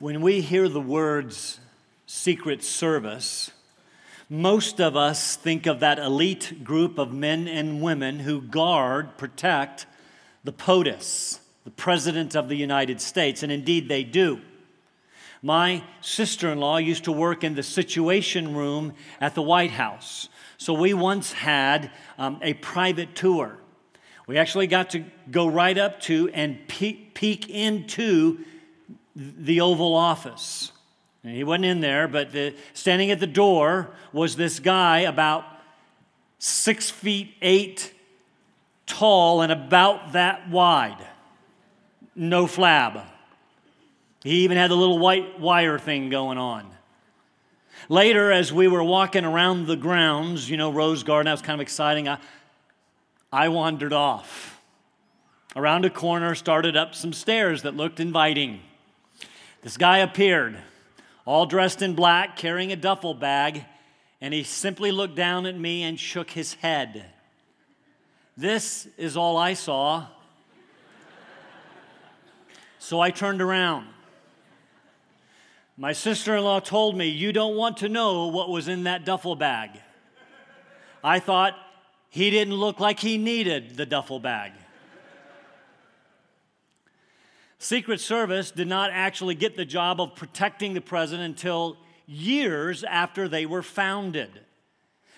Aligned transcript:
When 0.00 0.20
we 0.20 0.42
hear 0.42 0.68
the 0.68 0.80
words 0.80 1.58
Secret 2.06 2.62
Service, 2.62 3.50
most 4.30 4.80
of 4.80 4.94
us 4.94 5.34
think 5.34 5.66
of 5.66 5.80
that 5.80 5.98
elite 5.98 6.62
group 6.62 6.98
of 6.98 7.12
men 7.12 7.48
and 7.48 7.82
women 7.82 8.20
who 8.20 8.40
guard, 8.40 9.18
protect 9.18 9.86
the 10.44 10.52
POTUS, 10.52 11.40
the 11.64 11.72
President 11.72 12.36
of 12.36 12.48
the 12.48 12.54
United 12.54 13.00
States, 13.00 13.42
and 13.42 13.50
indeed 13.50 13.88
they 13.88 14.04
do. 14.04 14.40
My 15.42 15.82
sister 16.00 16.48
in 16.52 16.60
law 16.60 16.76
used 16.76 17.02
to 17.04 17.12
work 17.12 17.42
in 17.42 17.56
the 17.56 17.64
Situation 17.64 18.54
Room 18.54 18.92
at 19.20 19.34
the 19.34 19.42
White 19.42 19.72
House. 19.72 20.28
So 20.58 20.74
we 20.74 20.94
once 20.94 21.32
had 21.32 21.90
um, 22.18 22.38
a 22.40 22.54
private 22.54 23.16
tour. 23.16 23.58
We 24.28 24.38
actually 24.38 24.68
got 24.68 24.90
to 24.90 25.04
go 25.28 25.48
right 25.48 25.76
up 25.76 25.98
to 26.02 26.30
and 26.32 26.68
peek, 26.68 27.14
peek 27.14 27.50
into 27.50 28.44
the 29.18 29.60
Oval 29.60 29.94
Office. 29.94 30.70
He 31.24 31.42
wasn't 31.42 31.64
in 31.64 31.80
there, 31.80 32.06
but 32.06 32.32
the, 32.32 32.54
standing 32.72 33.10
at 33.10 33.18
the 33.18 33.26
door 33.26 33.90
was 34.12 34.36
this 34.36 34.60
guy 34.60 35.00
about 35.00 35.44
six 36.38 36.88
feet 36.88 37.34
eight 37.42 37.92
tall 38.86 39.42
and 39.42 39.50
about 39.50 40.12
that 40.12 40.48
wide. 40.48 41.04
No 42.14 42.46
flab. 42.46 43.04
He 44.22 44.44
even 44.44 44.56
had 44.56 44.70
the 44.70 44.76
little 44.76 44.98
white 44.98 45.40
wire 45.40 45.78
thing 45.78 46.10
going 46.10 46.38
on. 46.38 46.70
Later, 47.88 48.30
as 48.30 48.52
we 48.52 48.68
were 48.68 48.84
walking 48.84 49.24
around 49.24 49.66
the 49.66 49.76
grounds, 49.76 50.48
you 50.48 50.56
know, 50.56 50.70
Rose 50.70 51.02
Garden, 51.02 51.26
that 51.26 51.32
was 51.32 51.42
kind 51.42 51.60
of 51.60 51.62
exciting. 51.62 52.08
I, 52.08 52.18
I 53.32 53.48
wandered 53.48 53.92
off. 53.92 54.60
Around 55.56 55.84
a 55.86 55.90
corner, 55.90 56.34
started 56.34 56.76
up 56.76 56.94
some 56.94 57.12
stairs 57.12 57.62
that 57.62 57.74
looked 57.74 57.98
inviting. 57.98 58.60
This 59.62 59.76
guy 59.76 59.98
appeared, 59.98 60.56
all 61.24 61.46
dressed 61.46 61.82
in 61.82 61.94
black, 61.94 62.36
carrying 62.36 62.70
a 62.70 62.76
duffel 62.76 63.12
bag, 63.12 63.64
and 64.20 64.32
he 64.32 64.44
simply 64.44 64.92
looked 64.92 65.16
down 65.16 65.46
at 65.46 65.58
me 65.58 65.82
and 65.82 65.98
shook 65.98 66.30
his 66.30 66.54
head. 66.54 67.04
This 68.36 68.86
is 68.96 69.16
all 69.16 69.36
I 69.36 69.54
saw. 69.54 70.06
So 72.78 73.00
I 73.00 73.10
turned 73.10 73.42
around. 73.42 73.88
My 75.76 75.92
sister 75.92 76.36
in 76.36 76.44
law 76.44 76.60
told 76.60 76.96
me, 76.96 77.08
You 77.08 77.32
don't 77.32 77.56
want 77.56 77.78
to 77.78 77.88
know 77.88 78.28
what 78.28 78.48
was 78.48 78.68
in 78.68 78.84
that 78.84 79.04
duffel 79.04 79.36
bag. 79.36 79.70
I 81.02 81.18
thought 81.18 81.54
he 82.10 82.30
didn't 82.30 82.54
look 82.54 82.80
like 82.80 83.00
he 83.00 83.18
needed 83.18 83.76
the 83.76 83.86
duffel 83.86 84.20
bag. 84.20 84.52
Secret 87.58 88.00
Service 88.00 88.52
did 88.52 88.68
not 88.68 88.90
actually 88.92 89.34
get 89.34 89.56
the 89.56 89.64
job 89.64 90.00
of 90.00 90.14
protecting 90.14 90.74
the 90.74 90.80
president 90.80 91.26
until 91.26 91.76
years 92.06 92.84
after 92.84 93.28
they 93.28 93.46
were 93.46 93.62
founded. 93.62 94.30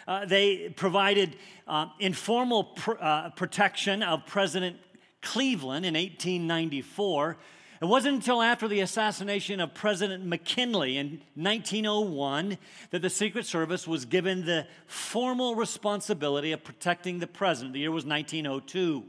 Uh, 0.09 0.25
they 0.25 0.71
provided 0.71 1.37
uh, 1.69 1.87
informal 1.99 2.65
pr- 2.65 2.93
uh, 2.99 3.31
protection 3.31 4.03
of 4.03 4.25
President 4.27 4.77
Cleveland 5.21 5.85
in 5.85 5.95
1894. 5.95 7.37
It 7.83 7.85
wasn't 7.85 8.17
until 8.17 8.43
after 8.43 8.69
the 8.69 8.81
assassination 8.81 9.61
of 9.61 9.75
President 9.75 10.25
McKinley 10.25 10.97
in 10.97 11.21
1901 11.35 12.59
that 12.91 13.03
the 13.03 13.11
Secret 13.11 13.45
Service 13.45 13.87
was 13.87 14.07
given 14.07 14.45
the 14.45 14.67
formal 14.87 15.55
responsibility 15.55 16.53
of 16.53 16.65
protecting 16.65 17.19
the 17.19 17.27
president. 17.27 17.75
The 17.75 17.81
year 17.81 17.91
was 17.91 18.05
1902. 18.05 19.05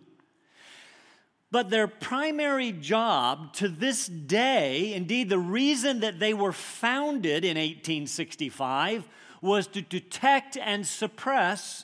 But 1.51 1.69
their 1.69 1.87
primary 1.87 2.71
job 2.71 3.53
to 3.55 3.67
this 3.67 4.07
day, 4.07 4.93
indeed, 4.93 5.29
the 5.29 5.37
reason 5.37 5.99
that 5.99 6.19
they 6.19 6.33
were 6.33 6.53
founded 6.53 7.43
in 7.43 7.57
1865, 7.57 9.07
was 9.41 9.67
to 9.67 9.81
detect 9.81 10.55
and 10.55 10.87
suppress 10.87 11.83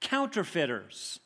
counterfeiters. 0.00 1.18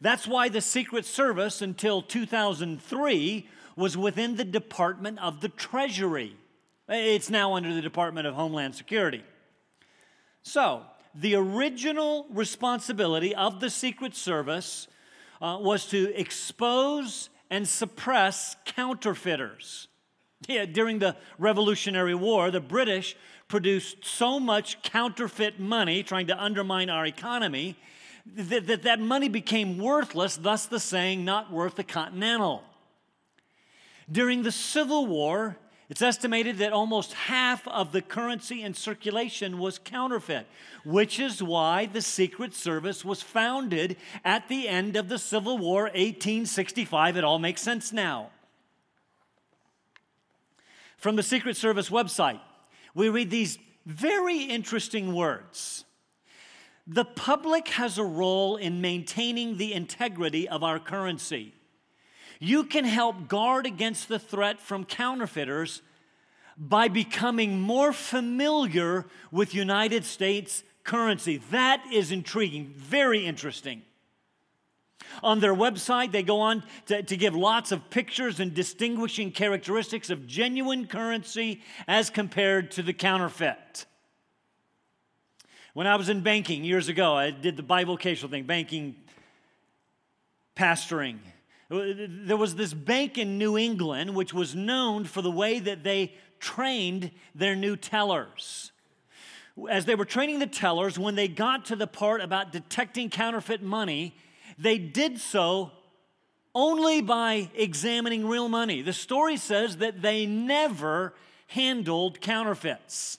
That's 0.00 0.28
why 0.28 0.48
the 0.48 0.60
Secret 0.60 1.04
Service 1.06 1.60
until 1.60 2.02
2003 2.02 3.48
was 3.74 3.96
within 3.96 4.36
the 4.36 4.44
Department 4.44 5.18
of 5.18 5.40
the 5.40 5.48
Treasury. 5.48 6.36
It's 6.88 7.30
now 7.30 7.56
under 7.56 7.74
the 7.74 7.82
Department 7.82 8.26
of 8.26 8.34
Homeland 8.34 8.76
Security. 8.76 9.24
So, 10.42 10.82
the 11.14 11.34
original 11.34 12.26
responsibility 12.30 13.34
of 13.34 13.58
the 13.58 13.70
Secret 13.70 14.14
Service 14.14 14.86
uh, 15.40 15.58
was 15.60 15.86
to 15.86 16.12
expose 16.18 17.30
and 17.50 17.66
suppress 17.66 18.56
counterfeiters. 18.64 19.88
Yeah, 20.48 20.64
during 20.64 20.98
the 20.98 21.16
Revolutionary 21.38 22.14
War, 22.14 22.50
the 22.50 22.60
British 22.60 23.16
produced 23.48 24.04
so 24.04 24.40
much 24.40 24.80
counterfeit 24.82 25.58
money 25.58 26.02
trying 26.02 26.28
to 26.28 26.42
undermine 26.42 26.88
our 26.88 27.04
economy 27.04 27.76
that 28.36 28.66
that, 28.66 28.82
that 28.84 29.00
money 29.00 29.28
became 29.28 29.78
worthless, 29.78 30.36
thus 30.36 30.66
the 30.66 30.80
saying, 30.80 31.24
not 31.24 31.52
worth 31.52 31.78
a 31.78 31.84
continental. 31.84 32.62
During 34.10 34.42
the 34.42 34.52
Civil 34.52 35.06
War, 35.06 35.56
it's 35.90 36.02
estimated 36.02 36.58
that 36.58 36.72
almost 36.72 37.14
half 37.14 37.66
of 37.66 37.90
the 37.90 38.00
currency 38.00 38.62
in 38.62 38.74
circulation 38.74 39.58
was 39.58 39.80
counterfeit, 39.80 40.46
which 40.84 41.18
is 41.18 41.42
why 41.42 41.86
the 41.86 42.00
Secret 42.00 42.54
Service 42.54 43.04
was 43.04 43.22
founded 43.22 43.96
at 44.24 44.46
the 44.46 44.68
end 44.68 44.94
of 44.94 45.08
the 45.08 45.18
Civil 45.18 45.58
War, 45.58 45.82
1865. 45.82 47.16
It 47.16 47.24
all 47.24 47.40
makes 47.40 47.60
sense 47.60 47.92
now. 47.92 48.30
From 50.96 51.16
the 51.16 51.24
Secret 51.24 51.56
Service 51.56 51.90
website, 51.90 52.40
we 52.94 53.08
read 53.08 53.30
these 53.30 53.58
very 53.84 54.44
interesting 54.44 55.12
words. 55.12 55.84
The 56.86 57.04
public 57.04 57.66
has 57.68 57.98
a 57.98 58.04
role 58.04 58.56
in 58.56 58.80
maintaining 58.80 59.56
the 59.56 59.72
integrity 59.72 60.48
of 60.48 60.62
our 60.62 60.78
currency. 60.78 61.52
You 62.40 62.64
can 62.64 62.86
help 62.86 63.28
guard 63.28 63.66
against 63.66 64.08
the 64.08 64.18
threat 64.18 64.58
from 64.60 64.86
counterfeiters 64.86 65.82
by 66.56 66.88
becoming 66.88 67.60
more 67.60 67.92
familiar 67.92 69.06
with 69.30 69.54
United 69.54 70.06
States 70.06 70.64
currency. 70.82 71.36
That 71.50 71.84
is 71.92 72.10
intriguing, 72.10 72.72
very 72.74 73.26
interesting. 73.26 73.82
On 75.22 75.40
their 75.40 75.54
website, 75.54 76.12
they 76.12 76.22
go 76.22 76.40
on 76.40 76.62
to, 76.86 77.02
to, 77.02 77.16
give 77.16 77.34
lots 77.34 77.72
of 77.72 77.90
pictures 77.90 78.40
and 78.40 78.54
distinguishing 78.54 79.32
characteristics 79.32 80.08
of 80.08 80.26
genuine 80.26 80.86
currency 80.86 81.62
as 81.86 82.10
compared 82.10 82.70
to 82.72 82.82
the 82.82 82.92
counterfeit. 82.92 83.86
When 85.74 85.86
I 85.86 85.96
was 85.96 86.08
in 86.08 86.22
banking 86.22 86.64
years 86.64 86.88
ago, 86.88 87.14
I 87.14 87.30
did 87.30 87.56
the 87.56 87.62
bivocational 87.62 88.30
thing, 88.30 88.44
banking, 88.44 88.96
pastoring. 90.56 91.18
There 91.70 92.36
was 92.36 92.56
this 92.56 92.74
bank 92.74 93.16
in 93.16 93.38
New 93.38 93.56
England 93.56 94.16
which 94.16 94.34
was 94.34 94.56
known 94.56 95.04
for 95.04 95.22
the 95.22 95.30
way 95.30 95.60
that 95.60 95.84
they 95.84 96.14
trained 96.40 97.12
their 97.34 97.54
new 97.54 97.76
tellers. 97.76 98.72
As 99.68 99.84
they 99.84 99.94
were 99.94 100.04
training 100.04 100.40
the 100.40 100.48
tellers, 100.48 100.98
when 100.98 101.14
they 101.14 101.28
got 101.28 101.66
to 101.66 101.76
the 101.76 101.86
part 101.86 102.22
about 102.22 102.50
detecting 102.50 103.08
counterfeit 103.08 103.62
money, 103.62 104.16
they 104.58 104.78
did 104.78 105.20
so 105.20 105.70
only 106.56 107.02
by 107.02 107.50
examining 107.54 108.26
real 108.26 108.48
money. 108.48 108.82
The 108.82 108.92
story 108.92 109.36
says 109.36 109.76
that 109.76 110.02
they 110.02 110.26
never 110.26 111.14
handled 111.46 112.20
counterfeits. 112.20 113.18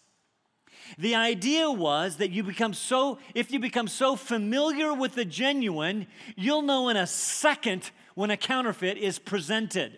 The 0.97 1.15
idea 1.15 1.71
was 1.71 2.17
that 2.17 2.31
you 2.31 2.43
become 2.43 2.73
so, 2.73 3.19
if 3.33 3.51
you 3.51 3.59
become 3.59 3.87
so 3.87 4.17
familiar 4.17 4.93
with 4.93 5.15
the 5.15 5.23
genuine, 5.23 6.07
you'll 6.35 6.63
know 6.63 6.89
in 6.89 6.97
a 6.97 7.07
second 7.07 7.91
when 8.15 8.31
a 8.31 8.37
counterfeit 8.37 8.97
is 8.97 9.19
presented. 9.19 9.97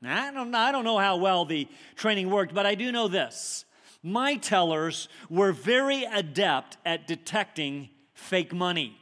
Now, 0.00 0.24
I 0.24 0.30
don't, 0.32 0.54
I 0.54 0.72
don't 0.72 0.84
know 0.84 0.98
how 0.98 1.16
well 1.16 1.44
the 1.44 1.68
training 1.96 2.30
worked, 2.30 2.54
but 2.54 2.66
I 2.66 2.74
do 2.74 2.92
know 2.92 3.08
this. 3.08 3.64
My 4.02 4.36
tellers 4.36 5.08
were 5.30 5.52
very 5.52 6.04
adept 6.04 6.76
at 6.84 7.06
detecting 7.06 7.88
fake 8.12 8.52
money. 8.52 8.98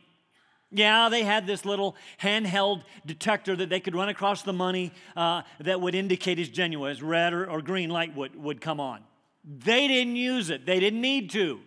Yeah, 0.70 1.10
they 1.10 1.22
had 1.22 1.46
this 1.46 1.64
little 1.64 1.96
handheld 2.20 2.84
detector 3.04 3.54
that 3.56 3.68
they 3.68 3.80
could 3.80 3.94
run 3.94 4.08
across 4.08 4.42
the 4.42 4.54
money 4.54 4.92
uh, 5.16 5.42
that 5.60 5.80
would 5.80 5.94
indicate 5.94 6.38
it's 6.38 6.48
genuine. 6.48 6.90
As 6.90 7.02
red 7.02 7.34
or, 7.34 7.50
or 7.50 7.60
green 7.60 7.90
light 7.90 8.16
would, 8.16 8.34
would 8.36 8.60
come 8.60 8.80
on. 8.80 9.00
They 9.44 9.88
didn't 9.88 10.16
use 10.16 10.50
it, 10.50 10.64
they 10.64 10.80
didn't 10.80 11.00
need 11.00 11.30
to. 11.30 11.60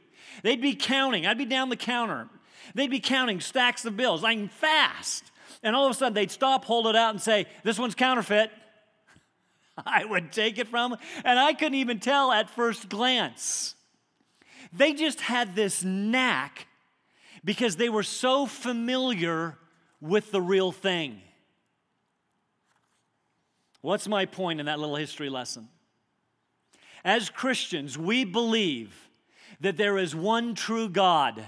They'd 0.44 0.62
be 0.62 0.76
counting. 0.76 1.26
I'd 1.26 1.38
be 1.38 1.46
down 1.46 1.70
the 1.70 1.76
counter. 1.76 2.30
They'd 2.74 2.90
be 2.90 3.00
counting 3.00 3.42
stacks 3.42 3.86
of 3.86 3.96
bills, 3.96 4.24
like 4.24 4.52
fast. 4.52 5.32
And 5.64 5.76
all 5.76 5.86
of 5.86 5.92
a 5.92 5.94
sudden, 5.94 6.14
they'd 6.14 6.32
stop, 6.32 6.66
hold 6.66 6.88
it 6.88 6.96
out, 6.96 7.12
and 7.12 7.22
say, 7.22 7.46
This 7.64 7.80
one's 7.80 7.96
counterfeit. 7.96 8.52
I 9.86 10.06
would 10.06 10.32
take 10.32 10.58
it 10.58 10.68
from, 10.68 10.92
them. 10.92 11.00
and 11.24 11.40
I 11.40 11.54
couldn't 11.54 11.76
even 11.76 12.00
tell 12.00 12.32
at 12.32 12.50
first 12.50 12.90
glance. 12.90 13.76
They 14.72 14.94
just 14.94 15.22
had 15.22 15.56
this 15.56 15.84
knack 15.84 16.68
because 17.44 17.76
they 17.76 17.90
were 17.90 18.04
so 18.04 18.46
familiar 18.46 19.58
with 20.02 20.32
the 20.32 20.42
real 20.42 20.72
thing. 20.72 21.22
What's 23.82 24.08
my 24.08 24.26
point 24.26 24.60
in 24.60 24.66
that 24.66 24.80
little 24.80 24.96
history 24.96 25.30
lesson? 25.30 25.70
As 27.04 27.30
Christians, 27.30 27.98
we 27.98 28.26
believe 28.26 29.10
that 29.62 29.78
there 29.78 29.98
is 29.98 30.16
one 30.16 30.56
true 30.56 30.90
God 30.90 31.46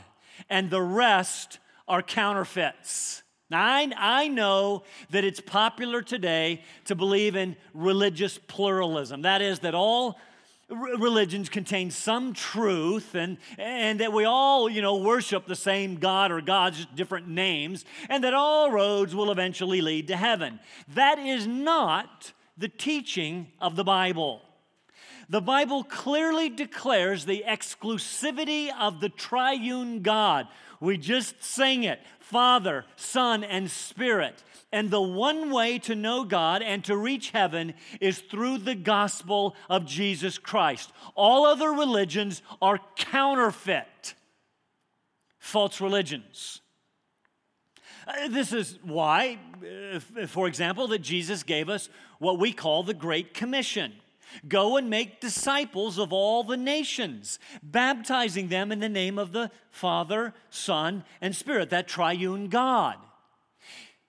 and 0.50 0.70
the 0.70 0.82
rest 0.82 1.58
are 1.88 2.04
counterfeits. 2.04 3.24
Now, 3.50 3.64
I, 3.64 3.92
I 3.98 4.28
know 4.28 4.84
that 5.12 5.24
it's 5.24 5.40
popular 5.40 6.02
today 6.02 6.64
to 6.86 6.96
believe 6.96 7.36
in 7.36 7.56
religious 7.74 8.38
pluralism. 8.38 9.22
That 9.22 9.42
is, 9.42 9.60
that 9.60 9.74
all 9.74 10.20
religions 10.70 11.48
contain 11.48 11.92
some 11.92 12.34
truth 12.34 13.16
and, 13.16 13.38
and 13.58 14.02
that 14.02 14.12
we 14.12 14.26
all, 14.26 14.70
you 14.70 14.82
know, 14.82 14.98
worship 14.98 15.46
the 15.46 15.56
same 15.56 15.96
God 15.96 16.30
or 16.32 16.42
gods, 16.42 16.86
different 16.94 17.30
names, 17.30 17.86
and 18.10 18.24
that 18.24 18.34
all 18.34 18.70
roads 18.70 19.16
will 19.16 19.32
eventually 19.32 19.80
lead 19.80 20.08
to 20.08 20.18
heaven. 20.18 20.60
That 20.94 21.20
is 21.20 21.48
not 21.48 22.34
the 22.58 22.68
teaching 22.68 23.48
of 23.62 23.76
the 23.76 23.86
Bible. 23.86 24.42
The 25.30 25.42
Bible 25.42 25.84
clearly 25.84 26.50
declares 26.50 27.26
the 27.26 27.44
exclusivity 27.46 28.70
of 28.78 29.00
the 29.00 29.10
triune 29.10 30.02
God. 30.02 30.48
We 30.80 30.98
just 30.98 31.44
sing 31.44 31.84
it 31.84 32.00
Father, 32.20 32.86
Son, 32.96 33.44
and 33.44 33.72
Spirit. 33.72 34.44
And 34.72 34.92
the 34.92 35.02
one 35.02 35.50
way 35.50 35.80
to 35.80 35.96
know 35.96 36.26
God 36.26 36.62
and 36.62 36.84
to 36.86 36.98
reach 36.98 37.30
heaven 37.30 37.74
is 38.02 38.20
through 38.20 38.60
the 38.60 38.76
gospel 38.76 39.56
of 39.70 39.86
Jesus 39.86 40.38
Christ. 40.38 40.92
All 41.16 41.46
other 41.46 41.72
religions 41.72 42.42
are 42.62 42.80
counterfeit, 42.98 44.14
false 45.40 45.80
religions. 45.80 46.62
Uh, 48.06 48.28
this 48.30 48.52
is 48.52 48.78
why, 48.84 49.38
uh, 49.96 50.28
for 50.28 50.48
example, 50.48 50.88
that 50.88 51.00
Jesus 51.00 51.44
gave 51.44 51.70
us 51.70 51.90
what 52.20 52.40
we 52.40 52.52
call 52.52 52.84
the 52.84 52.94
Great 52.94 53.34
Commission. 53.34 53.94
Go 54.48 54.78
and 54.78 54.90
make 54.90 55.22
disciples 55.22 55.98
of 55.98 56.14
all 56.14 56.44
the 56.44 56.58
nations, 56.58 57.40
baptizing 57.62 58.48
them 58.50 58.72
in 58.72 58.80
the 58.80 58.90
name 58.90 59.18
of 59.18 59.32
the 59.32 59.52
Father, 59.72 60.34
Son, 60.50 61.04
and 61.22 61.36
Spirit, 61.36 61.70
that 61.70 61.88
triune 61.88 62.48
God. 62.48 62.98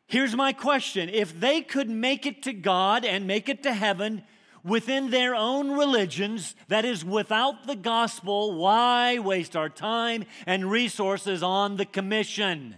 Here's 0.06 0.34
my 0.34 0.52
question 0.52 1.08
if 1.08 1.38
they 1.38 1.60
could 1.60 1.90
make 1.90 2.24
it 2.26 2.42
to 2.44 2.52
God 2.52 3.04
and 3.04 3.26
make 3.26 3.48
it 3.48 3.62
to 3.64 3.72
heaven 3.74 4.22
within 4.64 5.10
their 5.10 5.34
own 5.34 5.72
religions, 5.72 6.54
that 6.68 6.84
is, 6.84 7.04
without 7.04 7.66
the 7.66 7.76
gospel, 7.76 8.54
why 8.54 9.18
waste 9.18 9.56
our 9.56 9.68
time 9.68 10.24
and 10.46 10.70
resources 10.70 11.42
on 11.42 11.76
the 11.76 11.84
commission? 11.84 12.76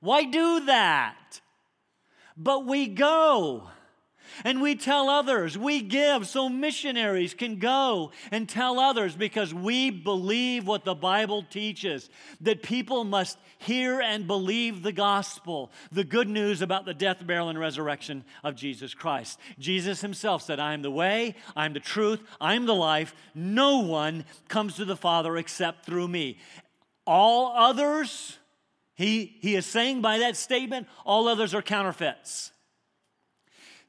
Why 0.00 0.24
do 0.24 0.64
that? 0.66 1.40
But 2.36 2.66
we 2.66 2.86
go 2.86 3.68
and 4.44 4.60
we 4.60 4.74
tell 4.74 5.08
others. 5.08 5.56
We 5.56 5.80
give 5.80 6.26
so 6.26 6.48
missionaries 6.48 7.34
can 7.34 7.58
go 7.58 8.12
and 8.30 8.48
tell 8.48 8.78
others 8.78 9.14
because 9.14 9.52
we 9.52 9.90
believe 9.90 10.66
what 10.66 10.84
the 10.84 10.94
Bible 10.94 11.42
teaches 11.42 12.08
that 12.40 12.62
people 12.62 13.04
must 13.04 13.38
hear 13.58 14.00
and 14.00 14.26
believe 14.26 14.82
the 14.82 14.92
gospel, 14.92 15.70
the 15.92 16.04
good 16.04 16.28
news 16.28 16.62
about 16.62 16.86
the 16.86 16.94
death, 16.94 17.26
burial, 17.26 17.48
and 17.48 17.58
resurrection 17.58 18.24
of 18.42 18.56
Jesus 18.56 18.94
Christ. 18.94 19.38
Jesus 19.58 20.00
himself 20.00 20.42
said, 20.42 20.58
I 20.58 20.72
am 20.72 20.82
the 20.82 20.90
way, 20.90 21.34
I 21.54 21.66
am 21.66 21.72
the 21.72 21.80
truth, 21.80 22.20
I 22.40 22.54
am 22.54 22.66
the 22.66 22.74
life. 22.74 23.14
No 23.34 23.78
one 23.78 24.24
comes 24.48 24.76
to 24.76 24.84
the 24.84 24.96
Father 24.96 25.36
except 25.36 25.84
through 25.84 26.08
me. 26.08 26.38
All 27.06 27.52
others, 27.56 28.38
he, 28.94 29.36
he 29.40 29.56
is 29.56 29.66
saying 29.66 30.00
by 30.00 30.18
that 30.18 30.36
statement, 30.36 30.86
all 31.04 31.28
others 31.28 31.54
are 31.54 31.62
counterfeits. 31.62 32.52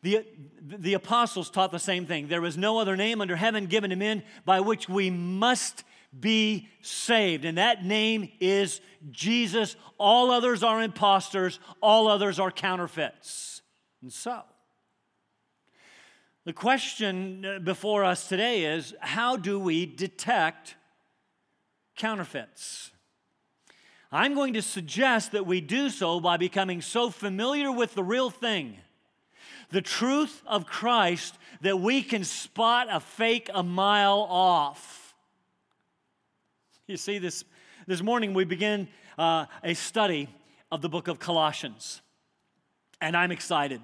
The, 0.03 0.25
the 0.61 0.95
apostles 0.95 1.49
taught 1.49 1.71
the 1.71 1.79
same 1.79 2.05
thing. 2.05 2.27
There 2.27 2.45
is 2.45 2.57
no 2.57 2.79
other 2.79 2.95
name 2.97 3.21
under 3.21 3.35
heaven 3.35 3.67
given 3.67 3.91
to 3.91 3.95
men 3.95 4.23
by 4.45 4.59
which 4.59 4.89
we 4.89 5.09
must 5.11 5.83
be 6.17 6.67
saved. 6.81 7.45
And 7.45 7.57
that 7.57 7.85
name 7.85 8.29
is 8.39 8.81
Jesus. 9.11 9.75
All 9.97 10.31
others 10.31 10.63
are 10.63 10.81
impostors, 10.81 11.59
all 11.81 12.07
others 12.07 12.39
are 12.39 12.51
counterfeits. 12.51 13.61
And 14.01 14.11
so, 14.11 14.41
the 16.45 16.53
question 16.53 17.45
uh, 17.45 17.59
before 17.59 18.03
us 18.03 18.27
today 18.27 18.65
is 18.65 18.95
how 18.99 19.37
do 19.37 19.59
we 19.59 19.85
detect 19.85 20.75
counterfeits? 21.95 22.89
I'm 24.11 24.33
going 24.33 24.53
to 24.53 24.61
suggest 24.61 25.31
that 25.31 25.45
we 25.45 25.61
do 25.61 25.89
so 25.89 26.19
by 26.19 26.37
becoming 26.37 26.81
so 26.81 27.11
familiar 27.11 27.71
with 27.71 27.93
the 27.93 28.03
real 28.03 28.29
thing 28.29 28.77
the 29.71 29.81
truth 29.81 30.41
of 30.45 30.65
Christ 30.65 31.37
that 31.61 31.79
we 31.79 32.01
can 32.01 32.23
spot 32.23 32.87
a 32.89 32.99
fake 32.99 33.49
a 33.53 33.63
mile 33.63 34.27
off. 34.29 35.15
You 36.87 36.97
see, 36.97 37.19
this, 37.19 37.43
this 37.87 38.01
morning 38.01 38.33
we 38.33 38.43
begin 38.43 38.87
uh, 39.17 39.45
a 39.63 39.73
study 39.73 40.29
of 40.71 40.81
the 40.81 40.89
book 40.89 41.07
of 41.07 41.19
Colossians, 41.19 42.01
and 42.99 43.15
I'm 43.15 43.31
excited. 43.31 43.81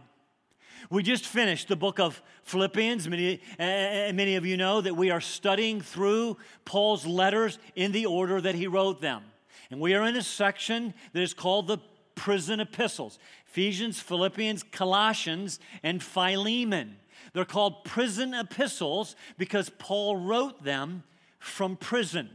We 0.90 1.04
just 1.04 1.26
finished 1.26 1.68
the 1.68 1.76
book 1.76 2.00
of 2.00 2.22
Philippians. 2.44 3.08
Many, 3.10 3.42
uh, 3.60 4.14
many 4.14 4.36
of 4.36 4.46
you 4.46 4.58
know 4.58 4.80
that 4.82 4.96
we 4.96 5.10
are 5.10 5.20
studying 5.20 5.82
through 5.82 6.38
Paul's 6.66 7.06
letters 7.06 7.60
in 7.76 7.92
the 7.92 8.06
order 8.06 8.40
that 8.40 8.56
he 8.56 8.68
wrote 8.68 9.02
them. 9.02 9.24
And 9.70 9.82
we 9.82 9.96
are 9.96 10.04
in 10.04 10.16
a 10.16 10.22
section 10.22 10.94
that 11.14 11.22
is 11.22 11.34
called 11.34 11.68
the 11.68 11.80
prison 12.18 12.60
epistles 12.60 13.20
Ephesians, 13.48 14.02
Philippians, 14.02 14.64
Colossians, 14.64 15.60
and 15.82 16.04
Philemon. 16.04 16.98
They're 17.34 17.46
called 17.46 17.86
prison 17.86 18.34
epistles 18.34 19.16
because 19.38 19.70
Paul 19.70 20.18
wrote 20.18 20.64
them 20.64 21.04
from 21.40 21.78
prison. 21.78 22.30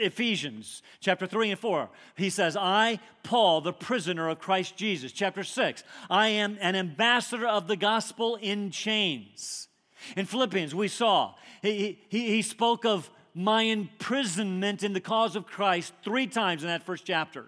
Ephesians 0.00 0.82
chapter 1.00 1.26
3 1.26 1.52
and 1.52 1.58
4. 1.58 1.88
He 2.16 2.28
says, 2.28 2.56
I, 2.56 3.00
Paul, 3.22 3.60
the 3.60 3.72
prisoner 3.72 4.28
of 4.28 4.40
Christ 4.40 4.76
Jesus. 4.76 5.12
Chapter 5.12 5.44
6, 5.44 5.84
I 6.10 6.28
am 6.28 6.58
an 6.60 6.76
ambassador 6.76 7.46
of 7.46 7.66
the 7.66 7.76
gospel 7.76 8.36
in 8.36 8.70
chains. 8.70 9.68
In 10.16 10.26
Philippians, 10.26 10.74
we 10.74 10.88
saw, 10.88 11.34
he, 11.62 11.98
he, 12.08 12.28
he 12.28 12.42
spoke 12.42 12.84
of 12.84 13.10
my 13.34 13.62
imprisonment 13.62 14.82
in 14.82 14.92
the 14.92 15.00
cause 15.00 15.36
of 15.36 15.46
Christ 15.46 15.92
three 16.02 16.26
times 16.26 16.62
in 16.62 16.68
that 16.68 16.84
first 16.84 17.04
chapter. 17.04 17.46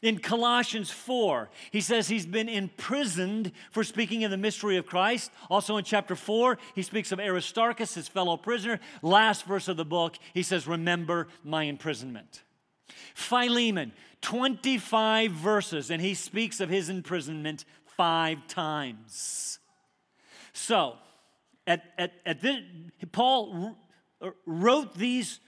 In 0.00 0.18
Colossians 0.18 0.90
4, 0.90 1.50
he 1.70 1.80
says 1.80 2.08
he's 2.08 2.26
been 2.26 2.48
imprisoned 2.48 3.52
for 3.70 3.84
speaking 3.84 4.24
of 4.24 4.30
the 4.30 4.36
mystery 4.36 4.76
of 4.76 4.86
Christ. 4.86 5.30
Also 5.50 5.76
in 5.76 5.84
chapter 5.84 6.16
4, 6.16 6.58
he 6.74 6.82
speaks 6.82 7.12
of 7.12 7.20
Aristarchus, 7.20 7.94
his 7.94 8.08
fellow 8.08 8.36
prisoner. 8.36 8.80
Last 9.02 9.44
verse 9.44 9.68
of 9.68 9.76
the 9.76 9.84
book, 9.84 10.16
he 10.34 10.42
says, 10.42 10.66
Remember 10.66 11.28
my 11.44 11.64
imprisonment. 11.64 12.42
Philemon, 13.14 13.92
25 14.22 15.32
verses, 15.32 15.90
and 15.90 16.00
he 16.00 16.14
speaks 16.14 16.60
of 16.60 16.68
his 16.68 16.88
imprisonment 16.88 17.64
five 17.84 18.46
times. 18.46 19.58
So, 20.52 20.96
at, 21.66 21.84
at, 21.98 22.12
at 22.24 22.40
this, 22.40 22.60
Paul 23.12 23.76
wrote 24.46 24.94
these 24.96 25.40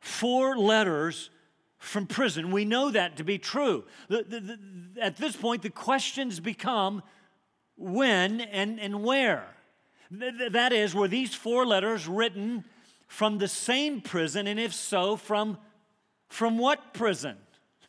four 0.00 0.56
letters 0.56 1.30
from 1.78 2.06
prison. 2.06 2.50
We 2.50 2.64
know 2.64 2.90
that 2.90 3.16
to 3.16 3.24
be 3.24 3.38
true. 3.38 3.84
The, 4.08 4.22
the, 4.22 4.40
the, 4.40 4.58
at 5.02 5.16
this 5.16 5.36
point, 5.36 5.62
the 5.62 5.70
questions 5.70 6.40
become 6.40 7.02
when 7.76 8.40
and, 8.40 8.80
and 8.80 9.02
where. 9.02 9.46
that 10.10 10.72
is, 10.72 10.94
were 10.94 11.08
these 11.08 11.34
four 11.34 11.66
letters 11.66 12.06
written 12.08 12.64
from 13.06 13.38
the 13.38 13.48
same 13.48 14.00
prison, 14.00 14.46
and 14.46 14.58
if 14.58 14.74
so, 14.74 15.16
from, 15.16 15.58
from 16.28 16.58
what 16.58 16.94
prison? 16.94 17.36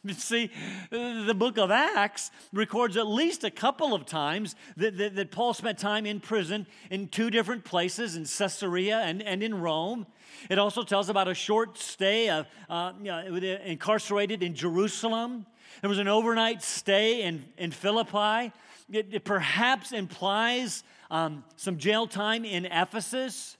See, 0.18 0.52
the 0.90 1.36
book 1.36 1.58
of 1.58 1.72
Acts 1.72 2.32
records 2.54 2.98
at 2.98 3.08
least 3.08 3.44
a 3.44 3.52
couple 3.52 3.94
of 3.94 4.06
times 4.06 4.56
that, 4.78 4.98
that, 4.98 5.16
that, 5.16 5.32
Paul 5.32 5.54
spent 5.54 5.78
time 5.78 6.06
in 6.06 6.20
prison 6.20 6.68
in 6.90 7.08
two 7.08 7.30
different 7.30 7.64
places, 7.64 8.16
in 8.16 8.24
Caesarea 8.24 9.00
and, 9.00 9.22
and 9.22 9.44
in 9.44 9.60
Rome. 9.60 10.06
It 10.50 10.60
also 10.60 10.84
tells 10.84 11.10
about 11.10 11.28
a 11.28 11.34
short 11.34 11.78
stay 11.78 12.30
of, 12.30 12.48
uh, 12.70 12.94
you 13.00 13.06
know, 13.06 13.20
incarcerated 13.66 14.44
in 14.44 14.56
Jerusalem. 14.56 15.46
There 15.82 15.90
was 15.90 16.00
an 16.00 16.08
overnight 16.08 16.62
stay 16.64 17.24
in, 17.24 17.46
in 17.58 17.72
Philippi. 17.72 18.54
It, 18.92 19.08
it 19.12 19.26
perhaps 19.26 19.92
implies 19.92 20.84
um, 21.12 21.44
some 21.56 21.78
jail 21.78 22.08
time 22.08 22.46
in 22.46 22.66
Ephesus. 22.66 23.58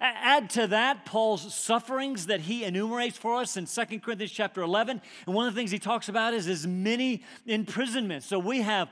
Add 0.00 0.50
to 0.50 0.66
that 0.68 1.04
Paul's 1.04 1.54
sufferings 1.54 2.26
that 2.26 2.42
he 2.42 2.64
enumerates 2.64 3.16
for 3.16 3.36
us 3.36 3.56
in 3.56 3.66
2 3.66 4.00
Corinthians 4.00 4.32
chapter 4.32 4.62
11. 4.62 5.00
And 5.26 5.34
one 5.34 5.46
of 5.46 5.54
the 5.54 5.60
things 5.60 5.70
he 5.70 5.78
talks 5.78 6.08
about 6.08 6.34
is 6.34 6.44
his 6.44 6.66
many 6.66 7.22
imprisonments. 7.46 8.26
So 8.26 8.38
we 8.38 8.60
have 8.60 8.88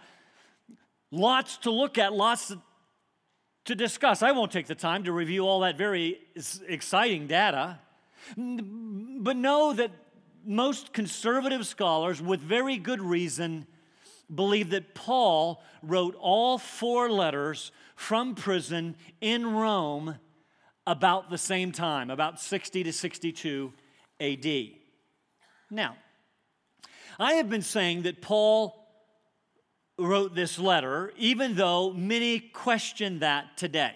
lots 1.10 1.58
to 1.58 1.70
look 1.70 1.98
at, 1.98 2.12
lots 2.12 2.52
to 3.66 3.74
discuss. 3.74 4.22
I 4.22 4.32
won't 4.32 4.52
take 4.52 4.66
the 4.66 4.74
time 4.74 5.04
to 5.04 5.12
review 5.12 5.46
all 5.46 5.60
that 5.60 5.76
very 5.76 6.18
exciting 6.66 7.26
data. 7.26 7.78
But 8.36 9.36
know 9.36 9.72
that 9.72 9.90
most 10.44 10.92
conservative 10.92 11.66
scholars, 11.66 12.22
with 12.22 12.40
very 12.40 12.76
good 12.76 13.00
reason, 13.00 13.66
believe 14.32 14.70
that 14.70 14.94
Paul 14.94 15.62
wrote 15.82 16.16
all 16.18 16.58
four 16.58 17.10
letters 17.10 17.72
from 17.94 18.34
prison 18.34 18.96
in 19.20 19.54
Rome 19.54 20.16
about 20.86 21.30
the 21.30 21.38
same 21.38 21.72
time, 21.72 22.10
about 22.10 22.40
60 22.40 22.84
to 22.84 22.92
62 22.92 23.72
AD. 24.20 24.46
Now, 25.70 25.96
I 27.18 27.34
have 27.34 27.48
been 27.48 27.62
saying 27.62 28.02
that 28.02 28.22
Paul 28.22 28.86
wrote 29.98 30.34
this 30.34 30.58
letter, 30.58 31.12
even 31.16 31.54
though 31.54 31.92
many 31.92 32.38
question 32.38 33.20
that 33.20 33.56
today. 33.56 33.94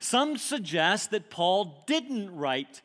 Some 0.00 0.36
suggest 0.36 1.10
that 1.10 1.30
Paul 1.30 1.84
didn't 1.86 2.34
write 2.34 2.82